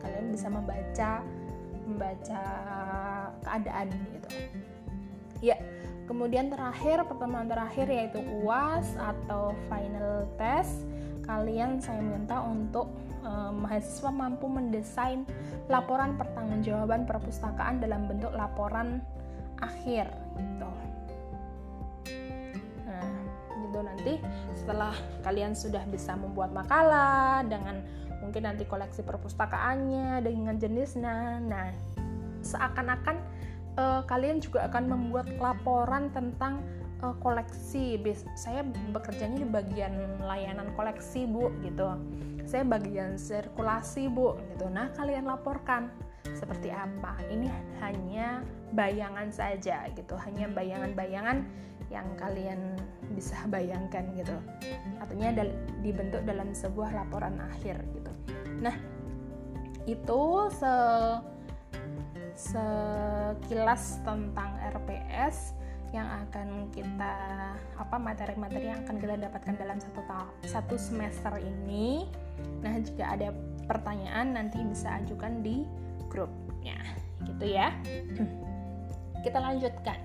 Kalian 0.00 0.32
bisa 0.32 0.48
membaca 0.48 1.10
membaca 1.88 2.42
keadaan 3.46 3.88
gitu. 4.12 4.28
Ya, 5.40 5.56
kemudian 6.04 6.50
terakhir 6.52 7.06
pertemuan 7.08 7.48
terakhir 7.48 7.86
yaitu 7.88 8.20
UAS 8.44 8.92
atau 8.98 9.56
final 9.72 10.28
test. 10.36 10.84
Kalian 11.28 11.76
saya 11.76 12.00
minta 12.00 12.40
untuk 12.40 12.88
uh, 13.20 13.52
mahasiswa 13.52 14.08
mampu 14.08 14.48
mendesain 14.48 15.28
laporan 15.68 16.16
pertanggungjawaban 16.16 17.04
perpustakaan 17.04 17.84
dalam 17.84 18.08
bentuk 18.08 18.32
laporan 18.32 19.04
akhir 19.60 20.08
gitu. 20.40 20.70
Nah, 22.88 23.12
gitu 23.60 23.78
nanti 23.84 24.14
setelah 24.56 24.96
kalian 25.20 25.52
sudah 25.52 25.84
bisa 25.92 26.16
membuat 26.16 26.56
makalah 26.56 27.44
dengan 27.44 27.84
mungkin 28.24 28.48
nanti 28.48 28.64
koleksi 28.64 29.04
perpustakaannya 29.04 30.24
dengan 30.24 30.56
jenisnya. 30.56 31.44
Nah, 31.44 31.68
seakan-akan 32.40 33.16
uh, 33.76 34.00
kalian 34.08 34.40
juga 34.40 34.64
akan 34.66 34.84
membuat 34.88 35.28
laporan 35.36 36.08
tentang 36.10 36.64
uh, 37.02 37.14
koleksi. 37.20 38.00
Saya 38.34 38.64
bekerjanya 38.94 39.42
di 39.42 39.48
bagian 39.48 40.22
layanan 40.22 40.72
koleksi, 40.74 41.26
Bu, 41.26 41.50
gitu. 41.62 41.94
Saya 42.48 42.64
bagian 42.64 43.20
sirkulasi 43.20 44.08
bu 44.08 44.40
gitu. 44.56 44.72
Nah 44.72 44.88
kalian 44.96 45.28
laporkan 45.28 45.92
seperti 46.32 46.72
apa. 46.72 47.20
Ini 47.28 47.44
hanya 47.84 48.40
bayangan 48.72 49.28
saja 49.28 49.84
gitu. 49.92 50.16
Hanya 50.16 50.48
bayangan-bayangan 50.56 51.44
yang 51.92 52.08
kalian 52.16 52.72
bisa 53.12 53.36
bayangkan 53.52 54.08
gitu. 54.16 54.32
Artinya 54.96 55.44
dibentuk 55.84 56.24
dalam 56.24 56.56
sebuah 56.56 56.96
laporan 56.96 57.36
akhir 57.36 57.84
gitu. 57.92 58.12
Nah 58.64 58.72
itu 59.84 60.22
se 60.48 60.74
sekilas 62.32 64.00
tentang 64.08 64.56
RPS 64.72 65.57
yang 65.92 66.08
akan 66.28 66.68
kita 66.68 67.14
apa 67.80 67.96
materi-materi 67.96 68.68
yang 68.68 68.84
akan 68.84 68.96
kita 69.00 69.14
dapatkan 69.16 69.54
dalam 69.56 69.78
satu 69.80 70.00
satu 70.44 70.76
semester 70.76 71.32
ini. 71.40 72.04
Nah, 72.60 72.76
jika 72.78 73.16
ada 73.16 73.32
pertanyaan 73.64 74.36
nanti 74.36 74.60
bisa 74.64 75.00
ajukan 75.00 75.40
di 75.40 75.64
grupnya, 76.12 76.76
gitu 77.24 77.44
ya. 77.44 77.72
Kita 79.24 79.38
lanjutkan. 79.40 79.98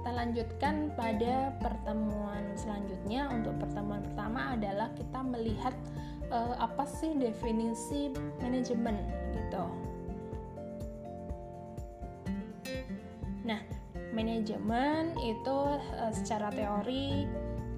Kita 0.00 0.10
lanjutkan 0.16 0.74
pada 0.96 1.52
pertemuan 1.60 2.44
selanjutnya. 2.56 3.28
Untuk 3.28 3.60
pertemuan 3.60 4.00
pertama 4.00 4.56
adalah 4.56 4.88
kita 4.96 5.20
melihat 5.20 5.76
uh, 6.32 6.56
apa 6.56 6.88
sih 6.88 7.14
definisi 7.20 8.10
manajemen 8.40 8.96
gitu. 9.36 9.64
Manajemen 14.40 15.12
itu 15.20 15.52
uh, 16.00 16.08
secara 16.16 16.48
teori 16.48 17.28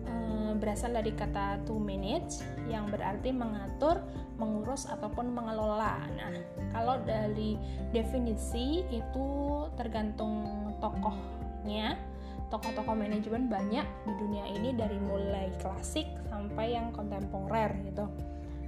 uh, 0.06 0.54
berasal 0.62 0.94
dari 0.94 1.10
kata 1.10 1.58
to 1.66 1.74
manage 1.74 2.38
yang 2.70 2.86
berarti 2.86 3.34
mengatur, 3.34 3.98
mengurus 4.38 4.86
ataupun 4.86 5.34
mengelola. 5.34 6.06
Nah, 6.14 6.30
kalau 6.70 7.02
dari 7.02 7.58
definisi 7.90 8.86
itu 8.94 9.26
tergantung 9.74 10.70
tokohnya. 10.78 11.98
Tokoh-tokoh 12.46 12.94
manajemen 12.94 13.50
banyak 13.50 13.82
di 14.06 14.12
dunia 14.22 14.46
ini 14.54 14.70
dari 14.76 15.02
mulai 15.02 15.50
klasik 15.58 16.06
sampai 16.30 16.78
yang 16.78 16.94
kontemporer 16.94 17.74
gitu. 17.90 18.06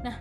Nah, 0.03 0.19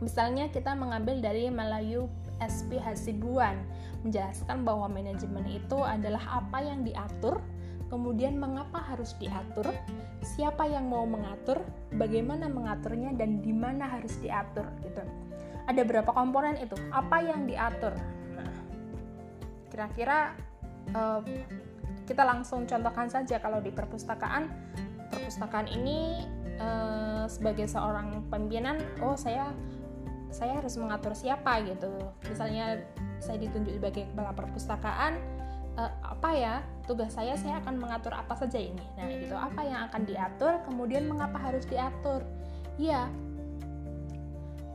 misalnya 0.00 0.48
kita 0.48 0.72
mengambil 0.72 1.20
dari 1.20 1.52
Melayu 1.52 2.08
SP 2.40 2.76
Hasibuan 2.80 3.56
menjelaskan 4.04 4.62
bahwa 4.62 4.86
manajemen 4.86 5.44
itu 5.48 5.78
adalah 5.82 6.44
apa 6.44 6.62
yang 6.62 6.84
diatur, 6.86 7.40
kemudian 7.88 8.36
mengapa 8.36 8.82
harus 8.82 9.14
diatur, 9.18 9.70
siapa 10.22 10.66
yang 10.66 10.90
mau 10.90 11.06
mengatur, 11.06 11.62
bagaimana 11.96 12.50
mengaturnya 12.50 13.14
dan 13.14 13.40
di 13.40 13.54
mana 13.54 13.88
harus 13.88 14.14
diatur 14.20 14.66
gitu. 14.84 15.02
Ada 15.66 15.82
berapa 15.82 16.10
komponen 16.14 16.54
itu? 16.62 16.78
Apa 16.94 17.22
yang 17.22 17.50
diatur? 17.50 17.94
Kira-kira 19.70 20.32
uh, 20.94 21.20
kita 22.06 22.22
langsung 22.22 22.64
contohkan 22.70 23.10
saja 23.10 23.42
kalau 23.42 23.58
di 23.58 23.74
perpustakaan, 23.74 24.46
perpustakaan 25.10 25.66
ini 25.66 26.22
uh, 26.62 27.26
sebagai 27.26 27.66
seorang 27.66 28.22
pimpinan, 28.30 28.78
oh 29.02 29.18
saya 29.18 29.50
saya 30.30 30.58
harus 30.60 30.74
mengatur 30.76 31.12
siapa 31.14 31.62
gitu. 31.64 31.90
Misalnya 32.28 32.82
saya 33.22 33.40
ditunjuk 33.40 33.80
sebagai 33.80 34.04
kepala 34.12 34.36
perpustakaan, 34.36 35.16
uh, 35.80 35.92
apa 36.04 36.30
ya 36.36 36.54
tugas 36.84 37.14
saya 37.14 37.34
saya 37.38 37.58
akan 37.64 37.80
mengatur 37.80 38.12
apa 38.12 38.36
saja 38.36 38.60
ini. 38.60 38.84
Nah 38.98 39.06
gitu. 39.08 39.34
Apa 39.36 39.60
yang 39.64 39.80
akan 39.90 40.02
diatur 40.04 40.52
kemudian 40.66 41.08
mengapa 41.08 41.38
harus 41.40 41.64
diatur? 41.66 42.22
Ya 42.76 43.08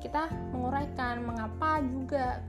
kita 0.01 0.33
menguraikan 0.49 1.21
mengapa 1.21 1.81
juga. 1.85 2.41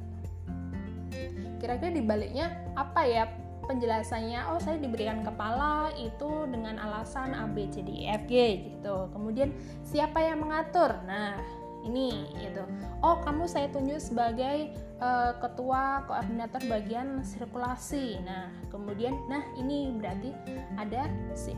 Kira-kira 1.60 1.92
dibaliknya 1.92 2.46
apa 2.74 3.04
ya 3.04 3.28
penjelasannya? 3.68 4.50
Oh 4.50 4.58
saya 4.58 4.80
diberikan 4.80 5.20
kepala 5.20 5.92
itu 5.94 6.48
dengan 6.48 6.80
alasan 6.80 7.36
A 7.36 7.44
B 7.46 7.68
C 7.68 7.84
D 7.84 8.08
E 8.08 8.16
F 8.16 8.24
G 8.26 8.34
gitu. 8.72 9.12
Kemudian 9.12 9.52
siapa 9.84 10.24
yang 10.24 10.40
mengatur? 10.40 10.96
Nah 11.04 11.36
ini 11.82 12.30
gitu. 12.38 12.62
Oh 13.02 13.18
kamu 13.22 13.50
saya 13.50 13.68
tunjuk 13.70 13.98
sebagai 13.98 14.74
uh, 15.02 15.34
ketua 15.42 16.06
koordinator 16.06 16.62
bagian 16.70 17.22
sirkulasi. 17.26 18.22
Nah 18.22 18.50
kemudian 18.70 19.18
nah 19.26 19.42
ini 19.58 19.90
berarti 19.98 20.30
ada 20.78 21.10
si 21.34 21.54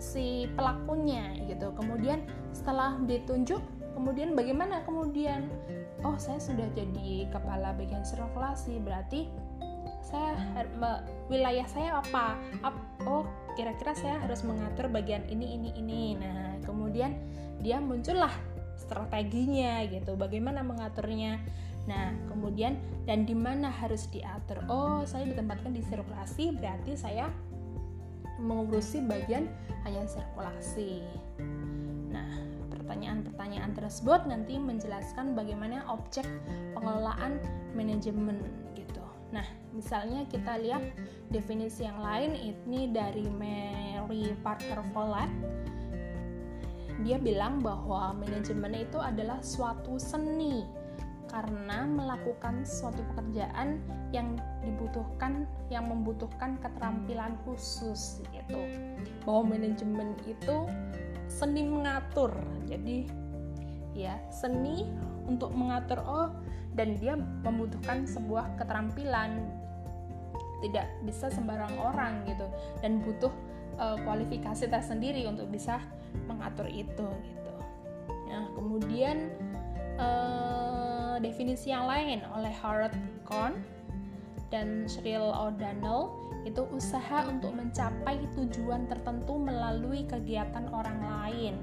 si 0.00 0.48
pelakunya 0.56 1.36
gitu. 1.46 1.74
Kemudian 1.76 2.24
setelah 2.54 2.96
ditunjuk 3.04 3.60
kemudian 3.94 4.32
bagaimana 4.32 4.80
kemudian? 4.86 5.50
Oh 6.00 6.16
saya 6.16 6.40
sudah 6.40 6.64
jadi 6.72 7.28
kepala 7.28 7.76
bagian 7.76 8.00
sirkulasi 8.00 8.80
berarti 8.80 9.28
saya 10.00 10.32
wilayah 11.28 11.66
saya 11.68 12.00
apa? 12.00 12.40
Oh 13.04 13.28
kira-kira 13.54 13.92
saya 13.92 14.16
harus 14.24 14.40
mengatur 14.46 14.88
bagian 14.88 15.22
ini 15.28 15.60
ini 15.60 15.70
ini. 15.76 16.02
Nah 16.16 16.56
kemudian 16.64 17.20
dia 17.60 17.76
muncullah 17.76 18.32
strateginya 18.80 19.84
gitu 19.86 20.16
bagaimana 20.16 20.64
mengaturnya. 20.64 21.36
Nah 21.84 22.16
kemudian 22.28 22.80
dan 23.04 23.28
di 23.28 23.36
mana 23.36 23.68
harus 23.68 24.08
diatur? 24.08 24.64
Oh 24.72 25.04
saya 25.04 25.28
ditempatkan 25.28 25.76
di 25.76 25.84
sirkulasi 25.84 26.56
berarti 26.56 26.96
saya 26.96 27.28
mengurusi 28.40 29.04
bagian 29.04 29.44
hanya 29.84 30.08
sirkulasi. 30.08 31.04
Nah 32.08 32.30
pertanyaan-pertanyaan 32.72 33.76
tersebut 33.76 34.26
nanti 34.26 34.56
menjelaskan 34.56 35.36
bagaimana 35.36 35.84
objek 35.92 36.24
pengelolaan 36.72 37.38
manajemen 37.76 38.40
gitu. 38.72 39.04
Nah 39.30 39.44
misalnya 39.76 40.26
kita 40.26 40.58
lihat 40.58 40.82
definisi 41.30 41.86
yang 41.86 42.00
lain 42.02 42.34
ini 42.34 42.90
dari 42.90 43.28
Mary 43.30 44.34
Parker 44.42 44.82
Follett 44.90 45.30
dia 47.04 47.16
bilang 47.16 47.64
bahwa 47.64 48.12
manajemen 48.16 48.76
itu 48.84 48.98
adalah 49.00 49.40
suatu 49.40 49.96
seni 49.96 50.64
karena 51.30 51.86
melakukan 51.86 52.66
suatu 52.66 53.06
pekerjaan 53.14 53.78
yang 54.10 54.34
dibutuhkan 54.66 55.46
yang 55.70 55.86
membutuhkan 55.86 56.58
keterampilan 56.58 57.38
khusus 57.46 58.18
gitu. 58.34 58.60
Bahwa 59.22 59.54
manajemen 59.54 60.18
itu 60.26 60.66
seni 61.30 61.62
mengatur. 61.62 62.34
Jadi 62.66 63.06
ya 63.94 64.18
seni 64.34 64.90
untuk 65.30 65.54
mengatur 65.54 66.02
oh 66.02 66.34
dan 66.74 66.98
dia 66.98 67.14
membutuhkan 67.46 68.10
sebuah 68.10 68.58
keterampilan. 68.58 69.38
Tidak 70.60 71.06
bisa 71.06 71.30
sembarang 71.30 71.72
orang 71.78 72.26
gitu. 72.26 72.50
Dan 72.82 73.00
butuh 73.06 73.32
uh, 73.78 73.96
kualifikasi 74.02 74.66
tersendiri 74.66 75.24
untuk 75.30 75.46
bisa 75.48 75.78
mengatur 76.26 76.66
itu 76.70 77.08
gitu. 77.24 77.54
Nah, 78.30 78.46
kemudian 78.54 79.30
uh, 79.98 81.18
definisi 81.18 81.74
yang 81.74 81.90
lain 81.90 82.22
oleh 82.30 82.52
Harold 82.62 82.94
Kohn 83.26 83.58
dan 84.50 84.86
Cheryl 84.90 85.30
O'Donnell 85.30 86.10
itu 86.42 86.64
usaha 86.72 87.28
untuk 87.28 87.52
mencapai 87.52 88.24
tujuan 88.34 88.88
tertentu 88.88 89.36
melalui 89.36 90.08
kegiatan 90.08 90.66
orang 90.72 90.98
lain. 91.04 91.54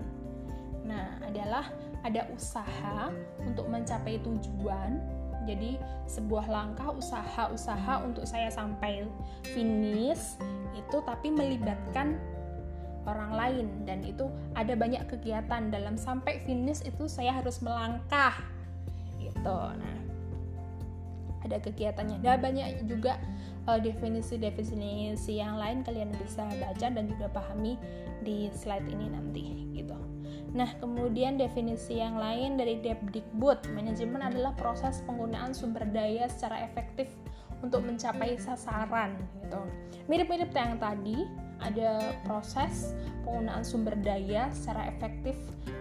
Nah, 0.85 1.19
adalah 1.25 1.67
ada 2.05 2.29
usaha 2.31 3.11
untuk 3.43 3.67
mencapai 3.67 4.21
tujuan. 4.23 5.01
Jadi, 5.43 5.79
sebuah 6.07 6.47
langkah 6.51 6.91
usaha-usaha 6.91 8.03
untuk 8.03 8.27
saya 8.27 8.51
sampai 8.51 9.07
finish 9.55 10.35
itu 10.75 10.97
tapi 11.03 11.31
melibatkan 11.31 12.19
orang 13.07 13.31
lain. 13.33 13.67
Dan 13.87 14.03
itu 14.03 14.27
ada 14.53 14.75
banyak 14.75 15.07
kegiatan. 15.07 15.71
Dalam 15.71 15.95
sampai 15.95 16.43
finish 16.43 16.83
itu 16.83 17.07
saya 17.07 17.31
harus 17.33 17.63
melangkah. 17.63 18.37
Gitu. 19.17 19.57
Nah 19.79 19.97
ada 21.47 21.63
kegiatannya. 21.63 22.19
Ada 22.19 22.35
banyak 22.35 22.67
juga 22.91 23.15
uh, 23.71 23.79
definisi-definisi 23.79 25.39
yang 25.39 25.55
lain 25.55 25.87
kalian 25.87 26.11
bisa 26.19 26.43
baca 26.59 26.87
dan 26.91 27.07
juga 27.07 27.31
pahami 27.31 27.79
di 28.21 28.51
slide 28.51 28.85
ini 28.91 29.07
nanti. 29.07 29.45
Gitu. 29.71 29.97
Nah, 30.55 30.67
kemudian 30.79 31.35
definisi 31.35 31.99
yang 31.99 32.15
lain 32.19 32.55
dari 32.55 32.79
Depdikbud, 32.79 33.67
manajemen 33.75 34.23
adalah 34.23 34.55
proses 34.55 35.03
penggunaan 35.03 35.51
sumber 35.51 35.83
daya 35.91 36.25
secara 36.31 36.63
efektif 36.63 37.11
untuk 37.59 37.83
mencapai 37.83 38.39
sasaran. 38.39 39.19
Gitu. 39.43 39.61
Mirip-mirip 40.07 40.51
yang 40.55 40.79
tadi, 40.79 41.27
ada 41.61 42.15
proses 42.23 42.93
penggunaan 43.25 43.65
sumber 43.65 43.97
daya 43.99 44.47
secara 44.55 44.87
efektif, 44.87 45.35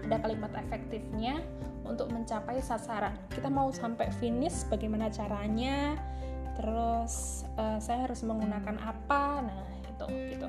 ada 0.08 0.18
kalimat 0.22 0.50
efektifnya 0.56 1.38
untuk 1.86 2.10
mencapai 2.10 2.58
sasaran. 2.58 3.14
Kita 3.30 3.46
mau 3.46 3.70
sampai 3.70 4.10
finish 4.18 4.66
bagaimana 4.66 5.06
caranya? 5.12 5.94
Terus 6.58 7.46
uh, 7.60 7.78
saya 7.78 8.10
harus 8.10 8.24
menggunakan 8.26 8.76
apa? 8.82 9.44
Nah, 9.44 9.62
itu 9.86 10.06
gitu. 10.34 10.48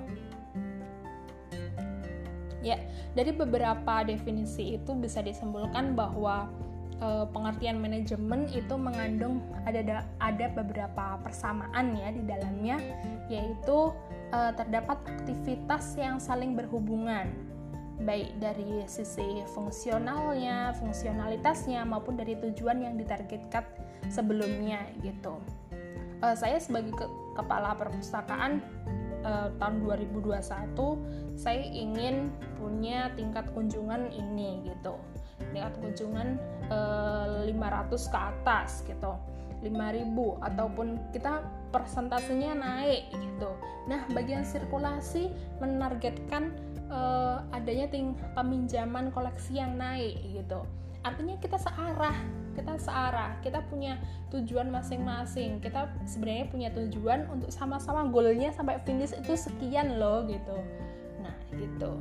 Ya, 2.66 2.82
dari 3.14 3.32
beberapa 3.32 4.04
definisi 4.04 4.76
itu 4.76 4.92
bisa 4.98 5.22
disimpulkan 5.22 5.94
bahwa 5.94 6.50
uh, 7.02 7.26
pengertian 7.30 7.78
manajemen 7.80 8.50
itu 8.52 8.74
mengandung 8.76 9.42
ada 9.66 10.04
ada 10.20 10.46
beberapa 10.52 11.22
persamaan 11.22 11.96
ya 11.96 12.10
di 12.14 12.24
dalamnya 12.26 12.78
yaitu 13.30 13.94
uh, 14.32 14.52
terdapat 14.56 14.98
aktivitas 15.08 15.96
yang 16.00 16.18
saling 16.18 16.56
berhubungan 16.56 17.30
baik 18.06 18.30
dari 18.38 18.86
sisi 18.86 19.42
fungsionalnya, 19.58 20.70
fungsionalitasnya 20.78 21.82
maupun 21.82 22.14
dari 22.14 22.38
tujuan 22.38 22.86
yang 22.86 22.94
ditargetkan 22.94 23.66
sebelumnya 24.14 24.86
gitu. 25.02 25.42
Uh, 26.22 26.38
saya 26.38 26.62
sebagai 26.62 26.94
ke 26.94 27.06
kepala 27.38 27.74
perpustakaan 27.78 28.62
uh, 29.22 29.50
tahun 29.58 29.82
2021 29.86 31.38
saya 31.38 31.62
ingin 31.62 32.34
punya 32.58 33.14
tingkat 33.14 33.46
kunjungan 33.54 34.10
ini 34.10 34.66
gitu 34.66 34.98
tingkat 35.54 35.74
kunjungan 35.80 36.28
eh, 36.70 37.50
500 37.50 38.14
ke 38.14 38.18
atas 38.18 38.70
gitu 38.86 39.14
5000 39.62 40.48
ataupun 40.54 40.88
kita 41.14 41.42
persentasenya 41.70 42.56
naik 42.58 43.12
gitu. 43.12 43.52
Nah, 43.88 44.04
bagian 44.12 44.44
sirkulasi 44.44 45.32
menargetkan 45.64 46.52
e, 46.88 47.00
adanya 47.56 47.88
ting 47.88 48.16
peminjaman 48.36 49.12
koleksi 49.16 49.60
yang 49.60 49.76
naik 49.80 50.20
gitu. 50.32 50.64
Artinya 51.06 51.40
kita 51.40 51.56
searah, 51.56 52.18
kita 52.58 52.74
searah, 52.82 53.40
kita 53.40 53.64
punya 53.72 53.96
tujuan 54.34 54.68
masing-masing. 54.68 55.64
Kita 55.64 55.88
sebenarnya 56.04 56.46
punya 56.52 56.70
tujuan 56.76 57.30
untuk 57.32 57.54
sama-sama 57.54 58.10
goalnya 58.12 58.52
sampai 58.52 58.82
finish 58.84 59.16
itu 59.16 59.38
sekian 59.40 60.02
loh 60.02 60.28
gitu. 60.28 60.58
Nah, 61.24 61.36
gitu. 61.56 61.96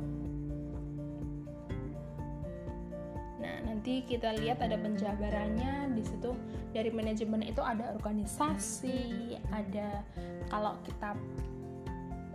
Nanti 3.77 4.01
kita 4.09 4.33
lihat 4.41 4.57
ada 4.65 4.73
penjabarannya. 4.73 5.93
Di 5.93 6.01
situ 6.01 6.33
dari 6.73 6.89
manajemen 6.89 7.45
itu 7.45 7.61
ada 7.61 7.93
organisasi 7.93 9.37
ada 9.53 10.01
kalau 10.49 10.73
kita 10.81 11.13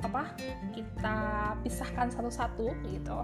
apa 0.07 0.31
kita 0.71 1.19
pisahkan 1.67 2.15
satu-satu 2.15 2.75
gitu 2.91 3.19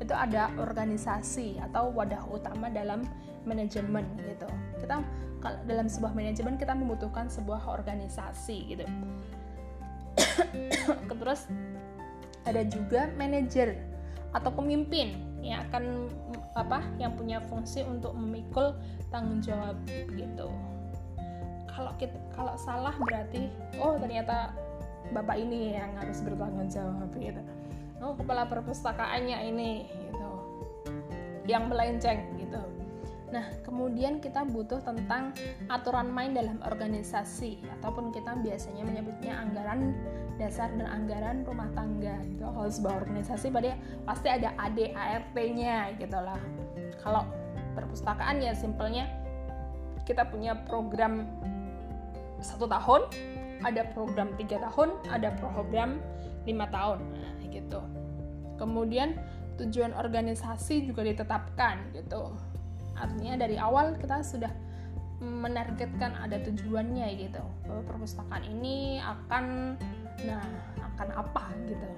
itu 0.00 0.14
ada 0.14 0.48
organisasi 0.60 1.60
atau 1.68 1.92
wadah 1.92 2.24
utama 2.32 2.72
dalam 2.72 3.04
manajemen 3.44 4.08
gitu. 4.24 4.48
Kita 4.80 5.04
kalau 5.44 5.58
dalam 5.68 5.92
sebuah 5.92 6.16
manajemen 6.16 6.56
kita 6.56 6.72
membutuhkan 6.72 7.28
sebuah 7.28 7.68
organisasi 7.68 8.56
gitu. 8.72 8.84
Terus 11.20 11.44
ada 12.48 12.64
juga 12.64 13.12
manajer 13.20 13.76
atau 14.32 14.48
pemimpin 14.56 15.20
yang 15.44 15.64
akan 15.68 16.08
apa 16.58 16.82
yang 16.98 17.14
punya 17.14 17.38
fungsi 17.46 17.86
untuk 17.86 18.12
memikul 18.18 18.74
tanggung 19.14 19.38
jawab 19.38 19.78
gitu. 20.18 20.50
Kalau 21.70 21.94
kita 21.94 22.18
kalau 22.34 22.58
salah 22.58 22.94
berarti 22.98 23.46
oh 23.78 23.94
ternyata 24.02 24.50
bapak 25.14 25.38
ini 25.38 25.78
yang 25.78 25.94
harus 25.94 26.18
bertanggung 26.26 26.66
jawab 26.66 27.08
gitu. 27.14 27.38
Oh 28.02 28.18
kepala 28.18 28.50
perpustakaannya 28.50 29.38
ini 29.54 29.86
gitu. 29.86 30.30
Yang 31.46 31.64
melenceng 31.70 32.20
gitu 32.36 32.77
Nah, 33.28 33.44
kemudian 33.60 34.24
kita 34.24 34.48
butuh 34.48 34.80
tentang 34.80 35.36
aturan 35.68 36.08
main 36.08 36.32
dalam 36.32 36.56
organisasi 36.64 37.60
ataupun 37.80 38.08
kita 38.08 38.40
biasanya 38.40 38.88
menyebutnya 38.88 39.36
anggaran 39.36 39.92
dasar 40.40 40.72
dan 40.72 40.88
anggaran 40.88 41.44
rumah 41.44 41.68
tangga 41.76 42.16
gitu. 42.24 42.48
Kalau 42.48 42.70
sebuah 42.70 42.94
organisasi 43.04 43.52
pada 43.52 43.76
pasti 44.08 44.28
ada 44.32 44.56
ADART-nya 44.56 45.98
gitu 46.00 46.18
lah. 46.18 46.40
Kalau 47.04 47.28
perpustakaan 47.76 48.40
ya 48.40 48.56
simpelnya 48.56 49.04
kita 50.08 50.24
punya 50.24 50.56
program 50.64 51.28
satu 52.40 52.64
tahun, 52.64 53.12
ada 53.60 53.82
program 53.92 54.32
tiga 54.40 54.62
tahun, 54.72 54.96
ada 55.12 55.34
program 55.36 56.00
lima 56.48 56.64
tahun, 56.72 57.02
nah, 57.12 57.44
gitu. 57.50 57.82
Kemudian 58.56 59.20
tujuan 59.58 59.92
organisasi 59.92 60.86
juga 60.86 61.02
ditetapkan 61.02 61.92
gitu 61.92 62.32
artinya 62.98 63.34
dari 63.38 63.56
awal 63.56 63.94
kita 63.96 64.20
sudah 64.22 64.50
menargetkan 65.18 66.14
ada 66.14 66.38
tujuannya 66.46 67.06
gitu. 67.18 67.42
Perpustakaan 67.66 68.46
ini 68.46 69.02
akan 69.02 69.74
nah 70.26 70.46
akan 70.94 71.08
apa 71.14 71.42
gitu. 71.66 71.88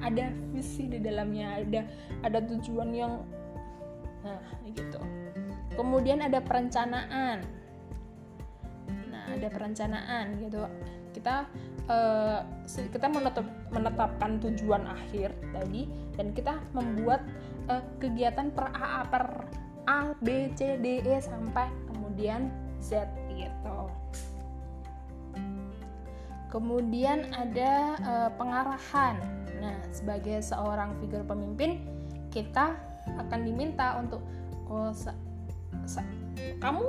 Ada 0.00 0.32
visi 0.52 0.90
di 0.90 0.98
dalamnya 1.00 1.60
ada 1.60 1.82
ada 2.24 2.38
tujuan 2.40 2.90
yang 2.92 3.20
nah 4.24 4.40
gitu. 4.72 5.00
Kemudian 5.76 6.24
ada 6.24 6.40
perencanaan. 6.40 7.44
Nah 9.12 9.24
ada 9.28 9.48
perencanaan 9.52 10.40
gitu. 10.40 10.64
Kita 11.14 11.46
uh, 11.86 12.40
kita 12.66 13.06
menetap, 13.12 13.46
menetapkan 13.70 14.40
tujuan 14.40 14.88
akhir 14.88 15.36
tadi 15.52 15.86
dan 16.16 16.32
kita 16.32 16.58
membuat 16.72 17.22
uh, 17.68 17.84
kegiatan 18.00 18.50
per 18.50 18.72
per 19.12 19.24
A, 19.84 20.16
B, 20.24 20.48
C, 20.56 20.80
D, 20.80 21.04
E 21.04 21.20
sampai 21.20 21.68
kemudian 21.90 22.48
Z 22.80 23.08
gitu. 23.32 23.78
Kemudian 26.48 27.34
ada 27.34 27.98
uh, 28.06 28.30
pengarahan. 28.38 29.18
Nah, 29.58 29.76
sebagai 29.90 30.38
seorang 30.44 30.94
figur 31.02 31.26
pemimpin, 31.26 31.82
kita 32.30 32.78
akan 33.18 33.40
diminta 33.42 33.98
untuk 33.98 34.22
oh, 34.70 34.94
sa, 34.94 35.12
sa, 35.84 36.00
kamu 36.62 36.84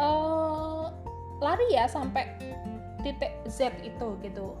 uh, 0.00 0.88
lari 1.42 1.68
ya 1.74 1.84
sampai 1.86 2.32
titik 3.02 3.34
Z 3.50 3.74
itu 3.82 4.16
gitu. 4.22 4.56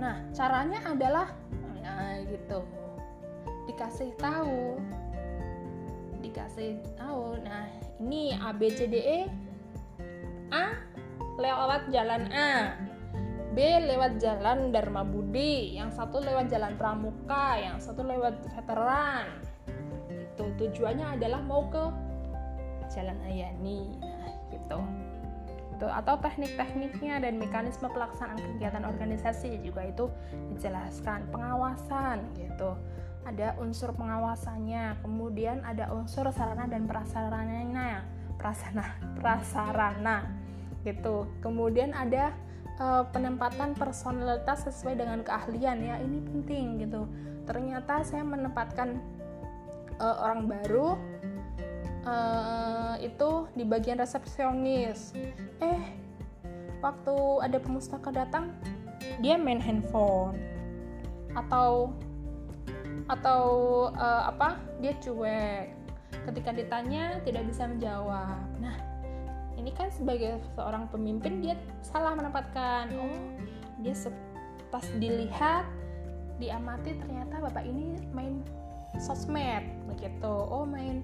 Nah, 0.00 0.24
caranya 0.32 0.82
adalah 0.88 1.28
nah 1.84 2.18
gitu. 2.26 2.64
Dikasih 3.68 4.16
tahu 4.16 4.80
dikasih 6.22 6.78
tahu. 6.98 7.38
Nah 7.42 7.70
ini 8.02 8.34
A 8.34 8.50
B 8.54 8.70
C 8.70 8.86
D 8.86 8.96
E. 8.98 9.20
A 10.52 10.74
lewat 11.38 11.90
jalan 11.94 12.30
A. 12.32 12.74
B 13.54 13.58
lewat 13.62 14.22
jalan 14.22 14.70
Dharma 14.70 15.02
Budi. 15.02 15.78
Yang 15.78 15.98
satu 15.98 16.22
lewat 16.22 16.50
jalan 16.52 16.74
Pramuka 16.78 17.58
yang 17.58 17.78
satu 17.78 18.04
lewat 18.06 18.38
veteran. 18.54 19.26
Itu 20.10 20.44
tujuannya 20.58 21.18
adalah 21.18 21.42
mau 21.42 21.66
ke 21.66 21.84
jalan 22.94 23.18
Ayani. 23.26 23.98
Nah, 23.98 24.32
gitu. 24.54 24.80
Itu 25.78 25.86
atau 25.86 26.18
teknik-tekniknya 26.18 27.22
dan 27.22 27.38
mekanisme 27.38 27.86
pelaksanaan 27.86 28.38
kegiatan 28.38 28.82
organisasi 28.82 29.62
juga 29.62 29.86
itu 29.86 30.10
dijelaskan. 30.54 31.30
Pengawasan 31.30 32.34
gitu 32.34 32.74
ada 33.28 33.52
unsur 33.60 33.92
pengawasannya, 33.92 35.04
kemudian 35.04 35.60
ada 35.60 35.92
unsur 35.92 36.24
sarana 36.32 36.64
dan 36.64 36.88
prasarananya, 36.88 38.08
prasana, 38.40 38.96
prasarana 39.20 40.24
gitu. 40.88 41.28
Kemudian 41.44 41.92
ada 41.92 42.32
uh, 42.80 43.04
penempatan 43.12 43.76
personalitas 43.76 44.64
sesuai 44.64 44.96
dengan 44.96 45.20
keahlian 45.20 45.76
ya, 45.84 46.00
ini 46.00 46.24
penting 46.24 46.88
gitu. 46.88 47.04
Ternyata 47.44 48.00
saya 48.00 48.24
menempatkan 48.24 48.96
uh, 50.00 50.16
orang 50.24 50.48
baru 50.48 50.96
uh, 52.08 52.94
itu 53.04 53.30
di 53.52 53.68
bagian 53.68 54.00
resepsionis. 54.00 55.12
Eh, 55.60 55.80
waktu 56.80 57.16
ada 57.44 57.60
pemustaka 57.60 58.08
datang, 58.08 58.56
dia 59.20 59.36
main 59.36 59.60
handphone 59.60 60.40
atau 61.36 61.92
atau 63.08 63.42
uh, 63.96 64.28
apa 64.28 64.60
dia 64.78 64.92
cuek. 65.00 65.72
Ketika 66.28 66.52
ditanya 66.52 67.24
tidak 67.24 67.48
bisa 67.48 67.64
menjawab. 67.64 68.44
Nah 68.60 68.76
ini 69.56 69.72
kan 69.72 69.88
sebagai 69.90 70.38
seorang 70.54 70.86
pemimpin 70.92 71.40
dia 71.40 71.56
salah 71.80 72.12
menempatkan. 72.12 72.92
Oh 72.94 73.16
dia 73.80 73.96
pas 74.68 74.84
dilihat 75.00 75.64
diamati 76.38 76.94
ternyata 77.00 77.42
bapak 77.42 77.64
ini 77.66 77.96
main 78.12 78.44
sosmed 79.00 79.64
begitu. 79.88 80.28
Oh 80.28 80.68
main 80.68 81.02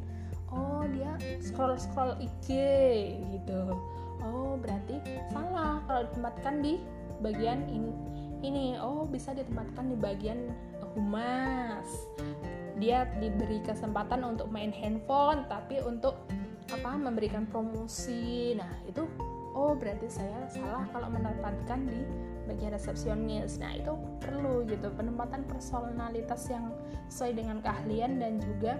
oh 0.53 0.85
dia 0.93 1.17
scroll 1.41 1.81
scroll 1.81 2.15
IG 2.21 2.49
gitu. 3.33 3.81
Oh 4.21 4.61
berarti 4.61 5.01
salah 5.33 5.81
kalau 5.89 6.05
ditempatkan 6.13 6.61
di 6.61 6.81
bagian 7.25 7.65
ini 7.73 7.93
ini. 8.45 8.67
Oh 8.77 9.09
bisa 9.09 9.33
ditempatkan 9.33 9.89
di 9.89 9.97
bagian 9.97 10.53
humas. 10.95 11.87
Dia 12.79 13.07
diberi 13.19 13.63
kesempatan 13.63 14.27
untuk 14.27 14.51
main 14.51 14.75
handphone 14.75 15.47
tapi 15.47 15.79
untuk 15.83 16.19
apa 16.73 16.97
memberikan 16.97 17.45
promosi. 17.47 18.57
Nah 18.57 18.71
itu 18.89 19.07
oh 19.55 19.79
berarti 19.79 20.11
saya 20.11 20.51
salah 20.51 20.87
kalau 20.91 21.07
menempatkan 21.13 21.87
di 21.87 22.01
bagian 22.51 22.75
resepsionis. 22.75 23.63
Nah 23.63 23.79
itu 23.79 23.95
perlu 24.19 24.67
gitu 24.67 24.91
penempatan 24.95 25.47
personalitas 25.47 26.51
yang 26.51 26.75
sesuai 27.07 27.39
dengan 27.39 27.59
keahlian 27.63 28.19
dan 28.19 28.43
juga 28.43 28.79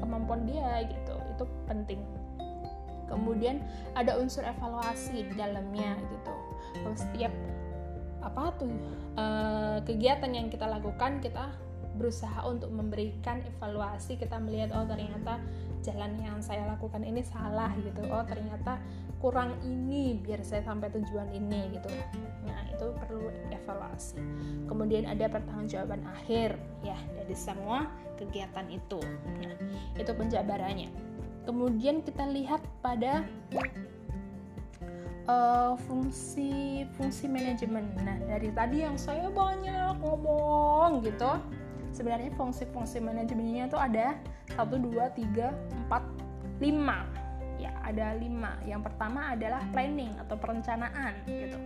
kemampuan 0.00 0.48
dia 0.48 0.86
gitu. 0.88 1.14
Itu 1.36 1.44
penting. 1.68 2.00
Kemudian 3.12 3.60
ada 3.92 4.16
unsur 4.16 4.40
evaluasi 4.40 5.28
di 5.28 5.34
dalamnya 5.36 6.00
gitu. 6.00 6.34
Setiap 6.96 7.32
apa 8.22 8.54
tuh? 8.56 8.72
Uh, 9.18 9.78
kegiatan 9.84 10.30
yang 10.32 10.48
kita 10.48 10.64
lakukan 10.64 11.20
kita 11.20 11.52
berusaha 11.92 12.40
untuk 12.48 12.72
memberikan 12.72 13.44
evaluasi 13.44 14.16
kita 14.16 14.40
melihat 14.40 14.72
oh 14.72 14.88
ternyata 14.88 15.36
jalan 15.84 16.16
yang 16.22 16.40
saya 16.40 16.64
lakukan 16.64 17.04
ini 17.04 17.20
salah 17.20 17.74
gitu. 17.82 18.00
Oh 18.08 18.24
ternyata 18.24 18.80
kurang 19.20 19.54
ini 19.62 20.18
biar 20.18 20.42
saya 20.42 20.64
sampai 20.64 20.88
tujuan 20.94 21.30
ini 21.30 21.76
gitu. 21.76 21.90
Nah 22.46 22.64
itu 22.70 22.86
perlu 22.96 23.28
evaluasi. 23.52 24.18
Kemudian 24.66 25.04
ada 25.06 25.28
pertanggungjawaban 25.28 26.02
akhir 26.06 26.56
ya 26.82 26.96
dari 27.14 27.36
semua 27.36 27.90
kegiatan 28.16 28.66
itu. 28.70 29.02
Nah 29.42 29.54
itu 29.98 30.12
penjabarannya. 30.14 30.90
Kemudian 31.42 32.06
kita 32.06 32.24
lihat 32.30 32.62
pada 32.78 33.26
uh, 35.26 35.74
fungsi 35.86 36.82
fungsi 36.98 37.30
manajemen. 37.30 37.86
Nah, 38.02 38.18
dari 38.26 38.50
tadi 38.50 38.82
yang 38.82 38.96
saya 38.98 39.28
banyak 39.30 39.98
ngomong 40.02 41.02
gitu, 41.04 41.38
sebenarnya 41.94 42.32
fungsi-fungsi 42.34 42.98
manajemennya 42.98 43.70
itu 43.70 43.78
ada 43.78 44.16
1 44.56 44.58
2 44.58 44.98
3 45.12 45.90
4 45.90 46.62
5. 46.62 47.62
Ya, 47.62 47.70
ada 47.86 48.18
5. 48.18 48.66
Yang 48.66 48.82
pertama 48.90 49.20
adalah 49.38 49.62
planning 49.70 50.10
atau 50.18 50.34
perencanaan 50.34 51.14
gitu. 51.30 51.58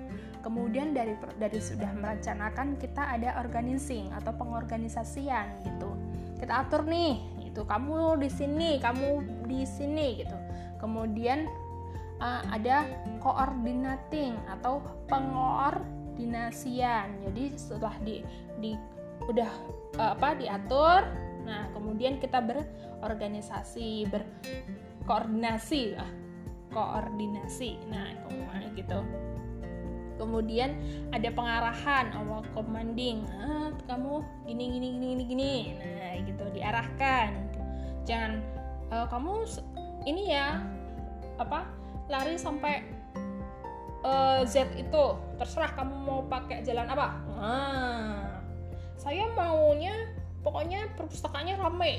Kemudian 0.45 0.93
dari 0.93 1.17
dari 1.41 1.59
sudah 1.59 1.91
merencanakan 1.97 2.77
kita 2.79 3.17
ada 3.17 3.41
organizing 3.41 4.13
atau 4.13 4.31
pengorganisasian 4.37 5.65
gitu. 5.65 5.91
Kita 6.37 6.69
atur 6.69 6.85
nih, 6.85 7.17
itu 7.49 7.65
kamu 7.65 8.21
di 8.21 8.29
sini, 8.29 8.77
kamu 8.77 9.25
di 9.49 9.65
sini 9.65 10.21
gitu. 10.21 10.37
Kemudian 10.77 11.49
uh, 12.21 12.43
ada 12.53 12.85
coordinating 13.21 14.37
atau 14.49 14.81
pengordinasian. 15.11 17.11
Jadi 17.31 17.45
setelah 17.57 17.95
di, 18.03 18.23
di 18.61 18.77
udah 19.27 19.51
uh, 19.99 20.15
apa 20.15 20.35
diatur, 20.37 21.03
nah 21.45 21.69
kemudian 21.73 22.21
kita 22.21 22.41
berorganisasi, 22.45 24.07
berkoordinasi 24.13 25.97
lah, 25.97 26.11
koordinasi. 26.73 27.79
Nah, 27.89 28.13
gitu. 28.77 29.01
kemudian 30.17 30.81
ada 31.13 31.29
pengarahan 31.29 32.09
awal 32.17 32.41
commanding 32.57 33.29
ah, 33.37 33.69
kamu 33.85 34.25
gini 34.49 34.73
gini 34.73 34.97
gini 34.97 35.13
gini 35.13 35.25
gini 35.29 35.77
nah 35.77 36.17
gitu 36.25 36.41
diarahkan 36.57 37.37
jangan 38.09 38.41
uh, 38.89 39.05
kamu 39.13 39.45
ini 40.09 40.33
ya 40.33 40.65
apa 41.37 41.69
lari 42.07 42.39
sampai 42.39 42.83
uh, 44.07 44.41
Z 44.47 44.75
itu. 44.79 45.05
Terserah 45.37 45.73
kamu 45.77 45.97
mau 46.07 46.21
pakai 46.27 46.63
jalan 46.63 46.87
apa. 46.89 47.09
Nah 47.37 48.41
saya 48.97 49.29
maunya 49.35 49.95
pokoknya 50.41 50.91
perpustakaannya 50.99 51.55
rame. 51.59 51.95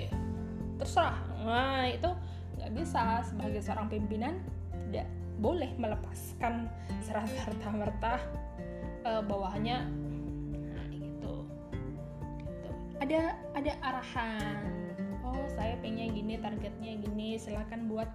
Terserah. 0.80 1.18
Nah 1.44 1.86
itu 1.92 2.10
nggak 2.60 2.72
bisa. 2.74 3.24
Sebagai 3.28 3.62
seorang 3.64 3.88
pimpinan 3.92 4.42
tidak 4.90 5.08
boleh 5.38 5.70
melepaskan 5.78 6.66
serta 7.06 7.70
merta 7.70 8.18
uh, 9.06 9.22
bawahannya 9.22 9.78
nah 10.74 10.86
gitu. 10.90 11.46
gitu. 12.42 12.72
Ada 13.04 13.38
ada 13.54 13.72
arahan. 13.86 14.58
Oh 15.22 15.46
saya 15.54 15.78
pengen 15.84 16.16
gini 16.16 16.42
targetnya 16.42 16.98
gini. 16.98 17.38
Silahkan 17.38 17.86
buat 17.86 18.10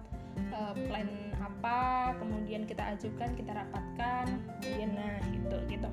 uh, 0.53 0.73
plan 0.87 1.09
apa 1.43 2.13
kemudian 2.19 2.63
kita 2.63 2.95
ajukan 2.95 3.29
kita 3.35 3.51
rapatkan 3.51 4.25
kemudian 4.61 4.91
nah 4.95 5.19
gitu 5.31 5.57
gitu. 5.67 5.89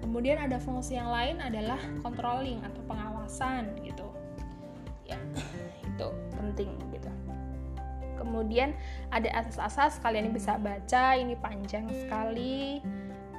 Kemudian 0.00 0.40
ada 0.40 0.56
fungsi 0.56 0.96
yang 0.96 1.12
lain 1.12 1.38
adalah 1.38 1.78
controlling 2.00 2.58
atau 2.64 2.80
pengawasan 2.88 3.76
gitu. 3.84 4.08
Ya 5.04 5.20
itu 5.90 6.08
penting 6.34 6.72
gitu. 6.90 7.10
Kemudian 8.16 8.76
ada 9.12 9.28
asas-asas 9.32 10.00
kalian 10.00 10.32
bisa 10.32 10.56
baca 10.56 11.16
ini 11.16 11.36
panjang 11.36 11.88
sekali. 11.88 12.80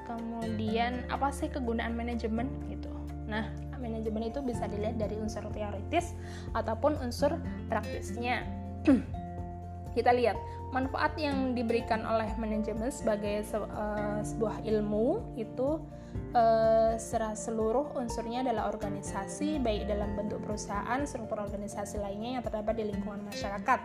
Kemudian 0.06 1.06
apa 1.10 1.34
sih 1.34 1.50
kegunaan 1.50 1.98
manajemen 1.98 2.50
gitu. 2.70 2.94
Nah 3.26 3.50
manajemen 3.82 4.30
itu 4.30 4.39
bisa 4.46 4.70
dilihat 4.70 5.02
dari 5.02 5.17
unsur 5.17 5.41
teoritis 5.50 6.13
ataupun 6.54 7.02
unsur 7.02 7.41
praktisnya 7.67 8.46
kita 9.91 10.15
lihat 10.15 10.39
manfaat 10.71 11.15
yang 11.19 11.51
diberikan 11.51 12.08
oleh 12.08 12.32
manajemen 12.39 12.89
sebagai 12.89 13.43
se 13.43 13.60
uh, 13.60 14.23
sebuah 14.23 14.63
ilmu 14.63 15.36
itu 15.36 15.84
uh, 16.32 16.95
secara 16.95 17.36
seluruh 17.36 17.91
unsurnya 17.99 18.47
adalah 18.47 18.71
organisasi 18.71 19.60
baik 19.60 19.88
dalam 19.88 20.15
bentuk 20.15 20.39
perusahaan 20.47 21.04
struktur 21.04 21.43
organisasi 21.43 21.99
lainnya 21.99 22.39
yang 22.39 22.43
terdapat 22.43 22.73
di 22.80 22.84
lingkungan 22.88 23.27
masyarakat 23.27 23.80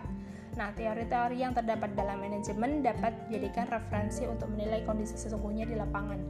Nah, 0.57 0.73
teori-teori 0.73 1.37
yang 1.45 1.53
terdapat 1.53 1.93
dalam 1.93 2.17
manajemen 2.17 2.81
dapat 2.81 3.13
dijadikan 3.29 3.69
referensi 3.69 4.25
untuk 4.25 4.49
menilai 4.49 4.81
kondisi 4.89 5.15
sesungguhnya 5.21 5.69
di 5.69 5.77
lapangan. 5.77 6.21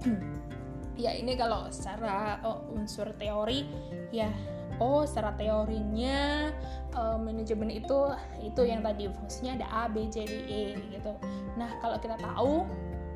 ya, 1.04 1.12
ini 1.12 1.36
kalau 1.36 1.68
secara 1.68 2.40
oh, 2.40 2.64
unsur 2.72 3.12
teori 3.20 3.68
ya 4.08 4.32
oh 4.80 5.04
secara 5.04 5.36
teorinya 5.36 6.50
uh, 6.96 7.20
manajemen 7.20 7.68
itu 7.68 8.10
itu 8.40 8.62
yang 8.64 8.80
tadi 8.80 9.06
fungsinya 9.12 9.60
ada 9.60 9.66
A, 9.68 9.82
B, 9.86 10.08
C, 10.08 10.24
D, 10.24 10.34
E 10.48 10.64
gitu. 10.90 11.12
Nah, 11.60 11.70
kalau 11.84 12.00
kita 12.00 12.16
tahu 12.16 12.64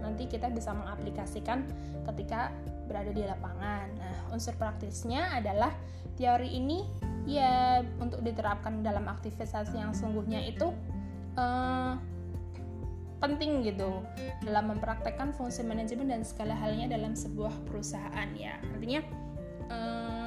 nanti 0.05 0.29
kita 0.29 0.53
bisa 0.53 0.77
mengaplikasikan 0.77 1.65
ketika 2.13 2.53
berada 2.85 3.09
di 3.11 3.25
lapangan. 3.25 3.89
Nah, 3.97 4.15
unsur 4.37 4.53
praktisnya 4.61 5.33
adalah 5.33 5.73
teori 6.21 6.53
ini 6.53 6.85
ya 7.25 7.81
untuk 7.97 8.21
diterapkan 8.21 8.85
dalam 8.85 9.09
aktivitas 9.09 9.73
yang 9.73 9.97
sungguhnya 9.97 10.45
itu 10.45 10.69
uh, 11.41 11.97
penting 13.25 13.65
gitu 13.65 14.05
dalam 14.45 14.77
mempraktekkan 14.77 15.33
fungsi 15.33 15.65
manajemen 15.65 16.13
dan 16.13 16.21
segala 16.21 16.53
halnya 16.53 16.93
dalam 16.93 17.17
sebuah 17.17 17.65
perusahaan 17.65 18.29
ya 18.37 18.61
artinya 18.77 19.01
uh, 19.73 20.24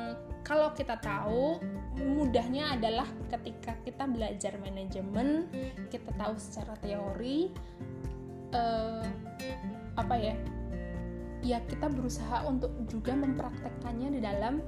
kalau 0.48 0.72
kita 0.72 0.96
tahu 1.04 1.60
mudahnya 2.00 2.80
adalah 2.80 3.06
ketika 3.28 3.76
kita 3.84 4.08
belajar 4.08 4.56
manajemen 4.64 5.52
kita 5.92 6.08
tahu 6.16 6.40
secara 6.40 6.72
teori 6.80 7.52
uh, 8.56 9.04
apa 10.00 10.16
ya 10.16 10.36
ya 11.44 11.60
kita 11.68 11.92
berusaha 11.92 12.48
untuk 12.48 12.72
juga 12.90 13.14
mempraktekkannya 13.14 14.18
di 14.18 14.22
dalam 14.24 14.64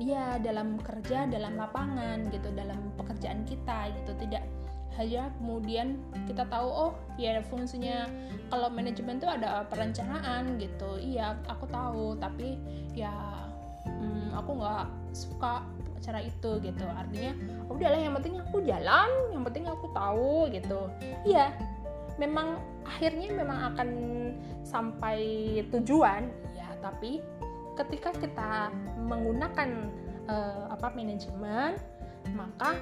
ya 0.00 0.40
dalam 0.40 0.80
kerja 0.80 1.28
dalam 1.28 1.60
lapangan 1.60 2.30
gitu 2.32 2.48
dalam 2.54 2.94
pekerjaan 2.96 3.44
kita 3.44 3.92
gitu. 4.00 4.12
Tidak 4.16 4.44
hanya 4.98 5.30
kemudian 5.38 6.00
kita 6.26 6.44
tahu 6.50 6.66
oh 6.66 6.92
ya 7.20 7.40
fungsinya 7.46 8.08
kalau 8.50 8.72
manajemen 8.72 9.20
itu 9.20 9.28
ada 9.28 9.66
perencanaan 9.68 10.56
gitu. 10.56 10.96
Iya 10.96 11.36
aku 11.46 11.68
tahu. 11.68 12.16
Tapi 12.16 12.56
ya 12.96 13.12
hmm, 13.86 14.36
aku 14.36 14.50
nggak 14.58 14.86
suka 15.12 15.64
cara 16.00 16.20
itu 16.24 16.50
gitu. 16.64 16.86
Artinya 16.88 17.32
oh, 17.68 17.76
udahlah 17.76 18.00
yang 18.00 18.14
penting 18.16 18.40
aku 18.40 18.64
jalan 18.64 19.10
yang 19.30 19.44
penting 19.44 19.64
aku 19.68 19.86
tahu 19.92 20.48
gitu. 20.52 20.88
Iya 21.28 21.52
memang 22.16 22.60
akhirnya 22.84 23.32
memang 23.32 23.58
akan 23.72 23.88
sampai 24.60 25.20
tujuan 25.72 26.28
ya 26.52 26.68
tapi 26.84 27.24
ketika 27.80 28.12
kita 28.12 28.68
menggunakan 29.00 29.88
uh, 30.28 30.68
apa 30.68 30.92
manajemen 30.92 31.80
maka 32.36 32.76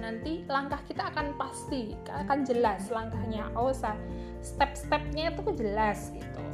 nanti 0.00 0.42
langkah 0.48 0.80
kita 0.88 1.06
akan 1.12 1.36
pasti 1.38 1.94
akan 2.08 2.42
jelas 2.42 2.88
langkahnya. 2.90 3.48
Oh 3.54 3.70
step-stepnya 4.44 5.32
itu 5.32 5.52
jelas 5.56 6.12
gitu 6.12 6.53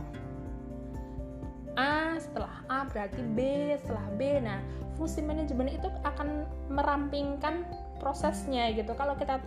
A 1.79 2.19
setelah 2.19 2.63
A 2.67 2.87
berarti 2.89 3.23
B 3.35 3.71
setelah 3.79 4.07
B. 4.19 4.39
Nah 4.43 4.59
fungsi 4.99 5.23
manajemen 5.25 5.71
itu 5.71 5.89
akan 6.05 6.45
merampingkan 6.69 7.65
prosesnya 8.01 8.73
gitu. 8.75 8.93
Kalau 8.97 9.15
kita 9.17 9.39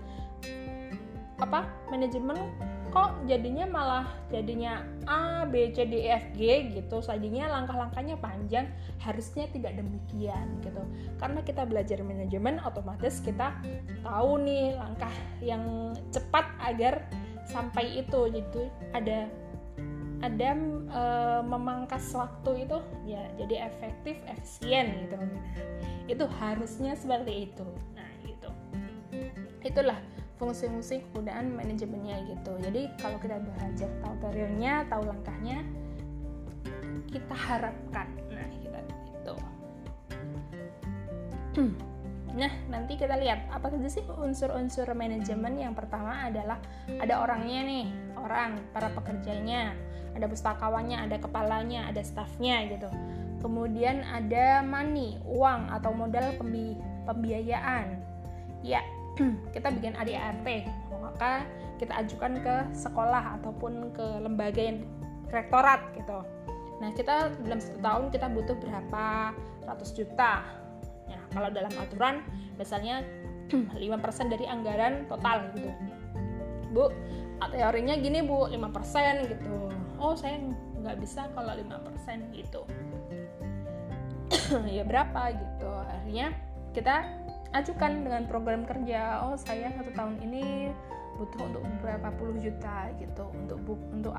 apa 1.42 1.68
manajemen 1.92 2.38
kok 2.94 3.26
jadinya 3.26 3.66
malah 3.66 4.06
jadinya 4.30 4.86
A, 5.10 5.50
B, 5.50 5.74
C, 5.74 5.82
D, 5.90 6.06
E, 6.06 6.14
F, 6.14 6.26
G 6.38 6.70
gitu. 6.78 7.02
Sajinya 7.02 7.50
langkah-langkahnya 7.50 8.22
panjang 8.22 8.70
harusnya 9.02 9.50
tidak 9.50 9.74
demikian 9.82 10.62
gitu. 10.62 10.86
Karena 11.18 11.42
kita 11.42 11.66
belajar 11.66 12.06
manajemen 12.06 12.62
otomatis 12.62 13.18
kita 13.26 13.58
tahu 14.06 14.46
nih 14.46 14.78
langkah 14.78 15.12
yang 15.42 15.98
cepat 16.14 16.46
agar 16.62 17.02
sampai 17.50 18.06
itu 18.06 18.30
gitu. 18.30 18.70
Ada 18.94 19.26
ada 20.24 20.56
e, 20.88 21.04
memangkas 21.44 22.16
waktu 22.16 22.64
itu 22.64 22.80
ya 23.04 23.28
jadi 23.36 23.68
efektif 23.68 24.16
efisien 24.32 25.04
gitu. 25.04 25.20
Itu 26.08 26.26
harusnya 26.40 26.96
seperti 26.96 27.52
itu. 27.52 27.68
Nah 27.92 28.08
gitu. 28.24 28.50
Itulah 29.60 30.00
fungsi-fungsi 30.40 31.04
kegunaan 31.12 31.52
manajemennya 31.52 32.24
gitu. 32.32 32.56
Jadi 32.64 32.88
kalau 33.04 33.20
kita 33.20 33.44
belajar 33.44 33.92
tahu 34.00 34.16
teorinya 34.24 34.88
tahu 34.88 35.04
langkahnya 35.12 35.68
kita 37.12 37.36
harapkan. 37.36 38.08
Nah 38.32 38.48
kita 38.64 38.80
gitu. 39.12 39.36
Nah 42.34 42.50
nanti 42.66 42.98
kita 42.98 43.14
lihat. 43.22 43.46
Apa 43.54 43.70
saja 43.70 43.86
sih 43.86 44.02
unsur-unsur 44.10 44.90
manajemen? 44.98 45.54
Yang 45.54 45.86
pertama 45.86 46.26
adalah 46.26 46.58
ada 46.98 47.22
orangnya 47.22 47.62
nih 47.62 47.88
orang 48.18 48.58
para 48.74 48.90
pekerjanya 48.90 49.78
ada 50.14 50.26
pustakawannya 50.30 50.98
ada 50.98 51.18
kepalanya 51.18 51.90
ada 51.90 52.02
staffnya 52.06 52.70
gitu. 52.70 52.90
Kemudian 53.44 54.08
ada 54.08 54.64
money 54.64 55.20
uang 55.28 55.68
atau 55.74 55.92
modal 55.92 56.32
pembi 56.40 56.80
pembiayaan. 57.04 58.00
Ya 58.64 58.80
kita 59.56 59.70
bikin 59.74 59.94
ADART 60.00 60.48
maka 61.04 61.44
kita 61.78 62.00
ajukan 62.00 62.40
ke 62.40 62.56
sekolah 62.72 63.42
ataupun 63.42 63.92
ke 63.92 64.06
lembaga 64.24 64.62
yang 64.64 64.88
rektorat 65.28 65.84
gitu. 66.00 66.24
Nah 66.80 66.90
kita 66.96 67.36
dalam 67.44 67.60
satu 67.60 67.80
tahun 67.84 68.04
kita 68.14 68.32
butuh 68.32 68.56
berapa? 68.64 69.36
Ratus 69.68 69.92
juta. 69.92 70.48
Ya 71.12 71.20
kalau 71.36 71.52
dalam 71.52 71.74
aturan 71.76 72.24
misalnya 72.56 73.04
5% 73.52 74.34
dari 74.34 74.48
anggaran 74.48 75.04
total 75.12 75.52
gitu. 75.58 75.70
Bu 76.72 76.88
teorinya 77.52 78.00
gini 78.00 78.24
bu. 78.24 78.48
5% 78.48 79.28
gitu 79.28 79.83
oh 80.00 80.14
saya 80.18 80.40
nggak 80.82 80.98
bisa 81.00 81.30
kalau 81.34 81.54
5% 81.56 82.38
gitu. 82.38 82.62
Ya 84.78 84.84
berapa 84.86 85.34
gitu. 85.34 85.70
Akhirnya 85.70 86.34
kita 86.74 87.06
ajukan 87.54 88.02
dengan 88.02 88.26
program 88.26 88.66
kerja 88.66 89.22
oh 89.30 89.38
saya 89.38 89.70
satu 89.78 89.94
tahun 89.94 90.18
ini 90.26 90.74
butuh 91.22 91.46
untuk 91.46 91.62
beberapa 91.78 92.10
puluh 92.18 92.38
juta 92.42 92.90
gitu. 92.98 93.30
Untuk 93.30 93.62
buku, 93.62 93.86
untuk 93.94 94.14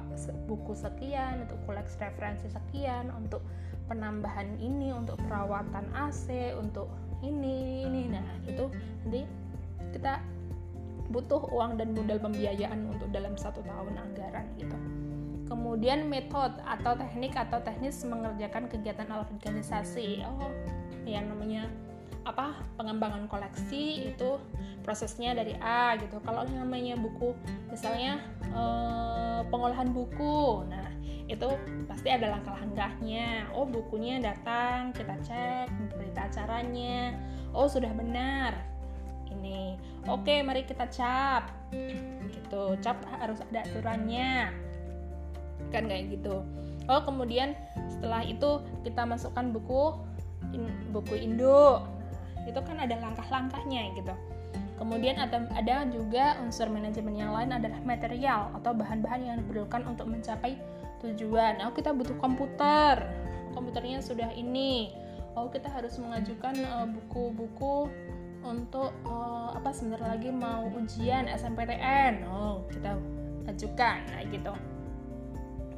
buku 0.46 0.72
sekian 0.78 1.42
untuk 1.42 1.58
koleksi 1.66 1.98
referensi 1.98 2.46
sekian 2.46 3.10
untuk 3.10 3.42
penambahan 3.90 4.54
ini 4.62 4.94
untuk 4.94 5.18
perawatan 5.26 5.90
AC 5.92 6.54
untuk 6.54 6.86
ini 7.26 7.84
ini. 7.90 8.02
Nah 8.14 8.26
itu 8.46 8.70
nanti 9.02 9.26
kita 9.90 10.22
butuh 11.10 11.42
uang 11.52 11.76
dan 11.76 11.92
modal 11.92 12.18
pembiayaan 12.22 12.88
untuk 12.88 13.10
dalam 13.12 13.36
satu 13.36 13.60
tahun 13.60 13.94
anggaran 13.98 14.46
gitu 14.56 14.78
kemudian 15.44 16.08
metode 16.08 16.56
atau 16.64 16.96
teknik 16.96 17.36
atau 17.36 17.60
teknis 17.60 18.00
mengerjakan 18.04 18.68
kegiatan 18.68 19.08
organisasi. 19.08 20.24
Oh 20.24 20.50
yang 21.04 21.28
namanya 21.28 21.68
apa 22.24 22.56
pengembangan 22.80 23.28
koleksi 23.28 24.08
itu 24.08 24.40
prosesnya 24.80 25.36
dari 25.36 25.52
A 25.60 25.96
gitu. 26.00 26.20
Kalau 26.24 26.48
namanya 26.48 26.96
buku 26.96 27.36
misalnya 27.68 28.20
eh, 28.48 29.40
pengolahan 29.52 29.92
buku 29.92 30.64
nah 30.68 30.88
itu 31.24 31.48
pasti 31.88 32.12
ada 32.12 32.36
langkah-langkahnya 32.36 33.48
oh 33.56 33.64
bukunya 33.64 34.20
datang 34.20 34.92
kita 34.96 35.16
cek 35.24 35.68
berita 35.92 36.28
acaranya. 36.28 37.12
Oh 37.52 37.68
sudah 37.68 37.92
benar. 37.92 38.56
Ini. 39.28 39.76
Oke 40.08 40.40
mari 40.40 40.64
kita 40.64 40.88
cap. 40.88 41.52
Gitu. 42.32 42.64
Cap 42.80 43.04
harus 43.20 43.40
ada 43.52 43.60
aturannya 43.68 44.52
kan 45.70 45.86
kayak 45.86 46.12
gitu. 46.12 46.44
Oh 46.90 47.00
kemudian 47.00 47.56
setelah 47.88 48.20
itu 48.24 48.60
kita 48.84 49.08
masukkan 49.08 49.48
buku 49.52 49.96
in, 50.52 50.68
buku 50.92 51.16
induk 51.16 51.88
itu 52.44 52.60
kan 52.60 52.76
ada 52.76 53.00
langkah-langkahnya 53.00 53.96
gitu. 53.96 54.14
Kemudian 54.74 55.16
ada, 55.16 55.48
ada 55.54 55.86
juga 55.88 56.36
unsur 56.42 56.68
manajemen 56.68 57.14
yang 57.16 57.32
lain 57.32 57.54
adalah 57.56 57.80
material 57.86 58.52
atau 58.60 58.74
bahan-bahan 58.74 59.20
yang 59.22 59.36
diperlukan 59.40 59.86
untuk 59.86 60.10
mencapai 60.10 60.58
tujuan. 61.00 61.62
Oh 61.64 61.72
kita 61.72 61.94
butuh 61.94 62.18
komputer. 62.20 63.00
Komputernya 63.56 64.02
sudah 64.02 64.28
ini. 64.34 64.92
Oh 65.38 65.48
kita 65.48 65.70
harus 65.70 65.96
mengajukan 65.96 66.58
eh, 66.58 66.86
buku-buku 66.90 67.86
uh, 67.86 68.14
untuk 68.44 68.92
uh, 69.08 69.56
apa 69.56 69.72
sebentar 69.72 70.04
lagi 70.04 70.28
mau 70.28 70.68
ujian 70.76 71.24
SMPTN 71.26 72.28
oh 72.28 72.60
kita 72.68 73.00
ajukan 73.48 73.98
nah 74.12 74.22
gitu 74.28 74.52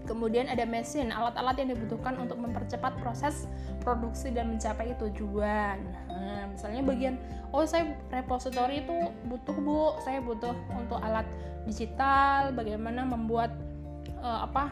Kemudian 0.06 0.46
ada 0.46 0.62
mesin, 0.62 1.10
alat-alat 1.10 1.58
yang 1.58 1.74
dibutuhkan 1.74 2.14
untuk 2.16 2.38
mempercepat 2.38 2.94
proses 3.02 3.50
produksi 3.82 4.30
dan 4.30 4.54
mencapai 4.54 4.94
tujuan. 5.02 5.82
Nah, 6.06 6.46
misalnya 6.50 6.82
bagian, 6.86 7.14
oh 7.50 7.66
saya 7.66 7.90
repository 8.08 8.86
itu 8.86 8.96
butuh 9.26 9.56
bu, 9.58 9.98
saya 10.06 10.22
butuh 10.22 10.54
untuk 10.78 11.02
alat 11.02 11.26
digital, 11.66 12.54
bagaimana 12.54 13.02
membuat 13.02 13.50
uh, 14.22 14.46
apa? 14.46 14.70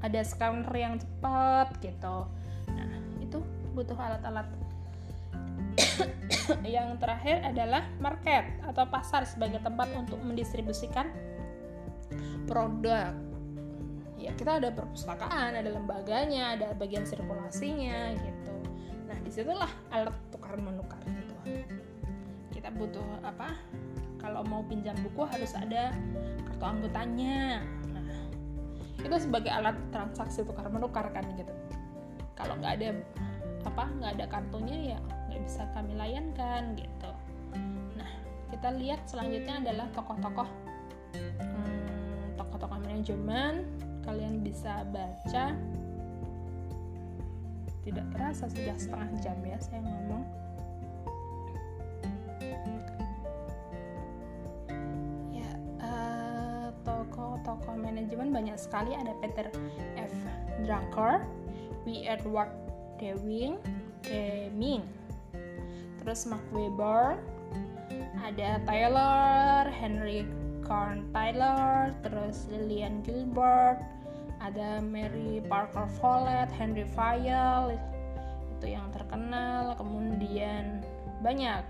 Ada 0.00 0.24
scanner 0.24 0.72
yang 0.72 0.96
cepat 0.96 1.76
gitu. 1.82 2.30
Nah, 2.70 2.98
itu 3.18 3.42
butuh 3.74 3.98
alat-alat. 3.98 4.46
yang 6.66 6.98
terakhir 6.98 7.42
adalah 7.46 7.86
market 8.02 8.46
atau 8.66 8.86
pasar 8.86 9.26
sebagai 9.26 9.62
tempat 9.62 9.90
untuk 9.94 10.18
mendistribusikan 10.22 11.10
produk 12.50 13.14
ya 14.20 14.36
kita 14.36 14.60
ada 14.60 14.68
perpustakaan 14.68 15.56
ada 15.56 15.70
lembaganya 15.72 16.52
ada 16.52 16.76
bagian 16.76 17.08
sirkulasinya 17.08 18.12
gitu. 18.20 18.54
Nah 19.08 19.16
di 19.24 19.30
situlah 19.32 19.72
alat 19.88 20.12
tukar 20.28 20.60
menukar 20.60 21.00
gitu. 21.08 21.34
Kita 22.52 22.68
butuh 22.76 23.24
apa? 23.24 23.56
Kalau 24.20 24.44
mau 24.44 24.60
pinjam 24.68 24.92
buku 25.00 25.24
harus 25.24 25.56
ada 25.56 25.96
kartu 26.44 26.64
anggotanya. 26.68 27.64
Nah 27.88 28.04
itu 29.00 29.16
sebagai 29.16 29.48
alat 29.48 29.80
transaksi 29.88 30.44
tukar 30.44 30.68
menukar 30.68 31.08
kan 31.16 31.24
gitu. 31.40 31.52
Kalau 32.36 32.60
nggak 32.60 32.76
ada 32.76 32.88
apa 33.64 33.84
nggak 33.88 34.12
ada 34.20 34.24
kartunya 34.28 34.96
ya 34.96 34.98
nggak 35.32 35.40
bisa 35.48 35.64
kami 35.72 35.96
layankan 35.96 36.76
gitu. 36.76 37.12
Nah 37.96 38.10
kita 38.52 38.68
lihat 38.76 39.00
selanjutnya 39.08 39.64
adalah 39.64 39.88
tokoh-tokoh 39.96 40.48
hmm, 41.16 42.36
tokoh-tokoh 42.36 42.78
manajemen 42.84 43.79
kalian 44.04 44.40
bisa 44.44 44.84
baca. 44.88 45.54
Tidak 47.80 48.06
terasa 48.12 48.44
sudah 48.52 48.76
setengah 48.76 49.10
jam 49.24 49.36
ya 49.40 49.58
saya 49.58 49.80
ngomong. 49.80 50.24
Ya 55.32 55.50
uh, 55.80 56.68
tokoh-tokoh 56.84 57.76
manajemen 57.80 58.30
banyak 58.30 58.56
sekali. 58.60 58.92
Ada 58.92 59.16
Peter 59.24 59.48
F. 59.96 60.12
Drucker, 60.60 61.24
W. 61.88 62.04
Edward 62.04 62.52
Deming, 63.00 63.56
Deming, 64.04 64.84
terus 66.04 66.28
Mark 66.28 66.44
Weber, 66.52 67.16
ada 68.20 68.60
Taylor, 68.68 69.64
Henry 69.72 70.28
Corn 70.70 71.10
Tyler, 71.10 71.90
terus 72.06 72.46
Lillian 72.46 73.02
Gilbert, 73.02 73.82
ada 74.38 74.78
Mary 74.78 75.42
Parker 75.50 75.90
Follett, 75.98 76.46
Henry 76.54 76.86
Fayol 76.94 77.74
itu 77.74 78.78
yang 78.78 78.86
terkenal, 78.94 79.74
kemudian 79.74 80.78
banyak 81.26 81.66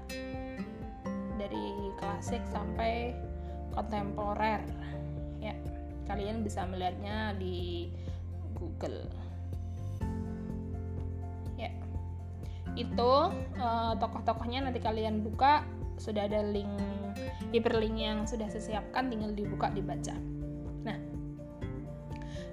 dari 1.40 1.96
klasik 1.96 2.44
sampai 2.52 3.16
kontemporer. 3.72 4.60
Ya, 5.40 5.56
kalian 6.04 6.44
bisa 6.44 6.68
melihatnya 6.68 7.32
di 7.40 7.88
Google. 8.52 9.08
Ya, 11.56 11.72
itu 12.76 13.12
uh, 13.56 13.96
tokoh-tokohnya 13.96 14.68
nanti 14.68 14.76
kalian 14.76 15.24
buka 15.24 15.64
sudah 15.96 16.28
ada 16.28 16.44
link 16.44 16.68
hyperlink 17.50 17.98
yang 17.98 18.18
sudah 18.24 18.46
saya 18.48 18.78
siapkan 18.78 19.08
tinggal 19.10 19.32
dibuka 19.34 19.72
dibaca. 19.72 20.14
Nah 20.86 20.96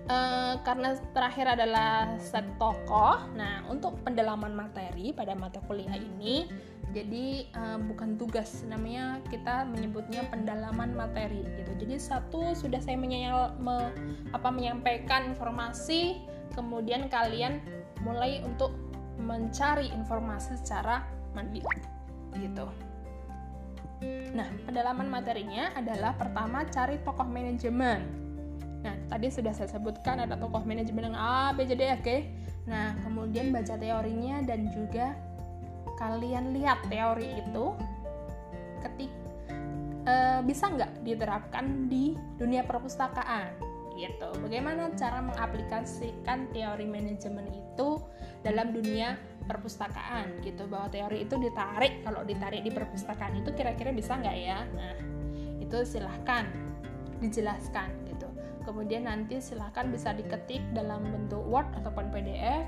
uh, 0.09 0.53
karena 0.63 0.95
terakhir 1.11 1.59
adalah 1.59 2.15
set 2.17 2.45
tokoh 2.57 3.27
nah 3.35 3.63
untuk 3.67 3.99
pendalaman 4.03 4.55
materi 4.55 5.11
pada 5.11 5.35
mata 5.35 5.59
kuliah 5.67 5.95
ini 5.95 6.47
jadi 6.95 7.51
uh, 7.53 7.77
bukan 7.83 8.15
tugas 8.15 8.63
namanya 8.63 9.19
kita 9.27 9.67
menyebutnya 9.67 10.23
pendalaman 10.31 10.95
materi 10.95 11.43
gitu. 11.59 11.71
Jadi 11.83 11.99
satu 11.99 12.55
sudah 12.55 12.79
saya 12.79 12.95
menyayal, 12.95 13.59
me, 13.59 13.91
apa 14.31 14.47
menyampaikan 14.47 15.35
informasi 15.35 16.23
kemudian 16.55 17.11
kalian 17.11 17.59
mulai 18.01 18.39
untuk 18.41 18.73
mencari 19.19 19.91
informasi 19.91 20.57
secara 20.63 21.03
mandiri 21.35 21.69
gitu 22.39 22.65
Nah, 24.33 24.47
pendalaman 24.69 25.09
materinya 25.09 25.73
adalah 25.73 26.13
pertama 26.13 26.61
cari 26.69 27.01
tokoh 27.01 27.25
manajemen. 27.25 28.05
Nah, 28.85 28.93
tadi 29.09 29.33
sudah 29.33 29.51
saya 29.51 29.67
sebutkan 29.67 30.21
ada 30.21 30.37
tokoh 30.37 30.61
manajemen 30.61 31.11
yang 31.13 31.17
A, 31.17 31.51
B, 31.57 31.65
C, 31.65 31.73
D, 31.73 31.83
F, 31.97 32.01
G. 32.05 32.29
Nah, 32.69 32.93
kemudian 33.01 33.49
baca 33.49 33.73
teorinya 33.73 34.43
dan 34.45 34.69
juga 34.69 35.17
kalian 35.97 36.53
lihat 36.53 36.85
teori 36.91 37.41
itu 37.41 37.65
ketik 38.85 39.09
e, 40.05 40.15
bisa 40.45 40.69
nggak 40.69 41.01
diterapkan 41.01 41.89
di 41.89 42.13
dunia 42.37 42.61
perpustakaan 42.61 43.57
gitu. 43.97 44.29
Bagaimana 44.45 44.93
cara 44.93 45.25
mengaplikasikan 45.25 46.53
teori 46.53 46.85
manajemen 46.85 47.49
itu 47.49 47.97
dalam 48.45 48.69
dunia 48.69 49.17
perpustakaan 49.47 50.43
gitu 50.43 50.67
bahwa 50.67 50.91
teori 50.91 51.23
itu 51.23 51.39
ditarik 51.39 52.03
kalau 52.03 52.21
ditarik 52.27 52.61
di 52.61 52.69
perpustakaan 52.69 53.39
itu 53.39 53.55
kira-kira 53.55 53.95
bisa 53.95 54.19
nggak 54.19 54.37
ya? 54.37 54.67
Nah 54.75 54.95
itu 55.63 55.77
silahkan 55.87 56.45
dijelaskan 57.23 57.89
gitu. 58.11 58.27
Kemudian 58.67 59.07
nanti 59.07 59.39
silahkan 59.39 59.87
bisa 59.87 60.11
diketik 60.11 60.59
dalam 60.75 61.07
bentuk 61.07 61.39
Word 61.47 61.71
ataupun 61.79 62.11
PDF 62.11 62.67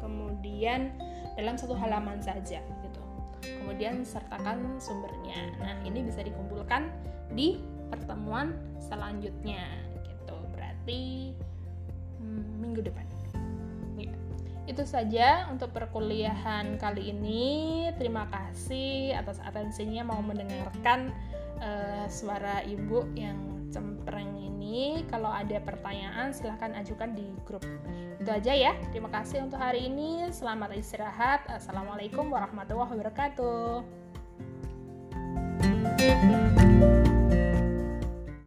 kemudian 0.00 0.94
dalam 1.36 1.58
satu 1.58 1.74
halaman 1.76 2.22
saja 2.22 2.62
gitu. 2.62 3.02
Kemudian 3.42 4.06
sertakan 4.06 4.78
sumbernya. 4.80 5.52
Nah 5.60 5.74
ini 5.84 6.06
bisa 6.06 6.22
dikumpulkan 6.22 6.88
di 7.34 7.60
pertemuan 7.90 8.54
selanjutnya 8.78 9.66
gitu. 10.06 10.36
Berarti 10.54 11.34
hmm, 12.22 12.62
minggu 12.62 12.86
depan 12.86 13.09
itu 14.70 14.86
saja 14.86 15.50
untuk 15.50 15.74
perkuliahan 15.74 16.78
kali 16.78 17.10
ini. 17.10 17.90
Terima 17.98 18.30
kasih 18.30 19.18
atas 19.18 19.42
atensinya 19.42 20.06
mau 20.06 20.22
mendengarkan 20.22 21.10
uh, 21.58 22.06
suara 22.06 22.62
ibu 22.62 23.02
yang 23.18 23.66
cempreng 23.74 24.30
ini. 24.38 25.02
Kalau 25.10 25.34
ada 25.34 25.58
pertanyaan 25.58 26.30
silahkan 26.30 26.70
ajukan 26.78 27.18
di 27.18 27.26
grup. 27.42 27.66
Itu 28.22 28.30
aja 28.30 28.54
ya. 28.54 28.72
Terima 28.94 29.10
kasih 29.10 29.42
untuk 29.42 29.58
hari 29.58 29.90
ini. 29.90 30.30
Selamat 30.30 30.70
istirahat. 30.78 31.42
Assalamualaikum 31.50 32.30
warahmatullahi 32.30 32.94
wabarakatuh. 32.94 33.98
thank 36.00 37.08
you 37.08 37.19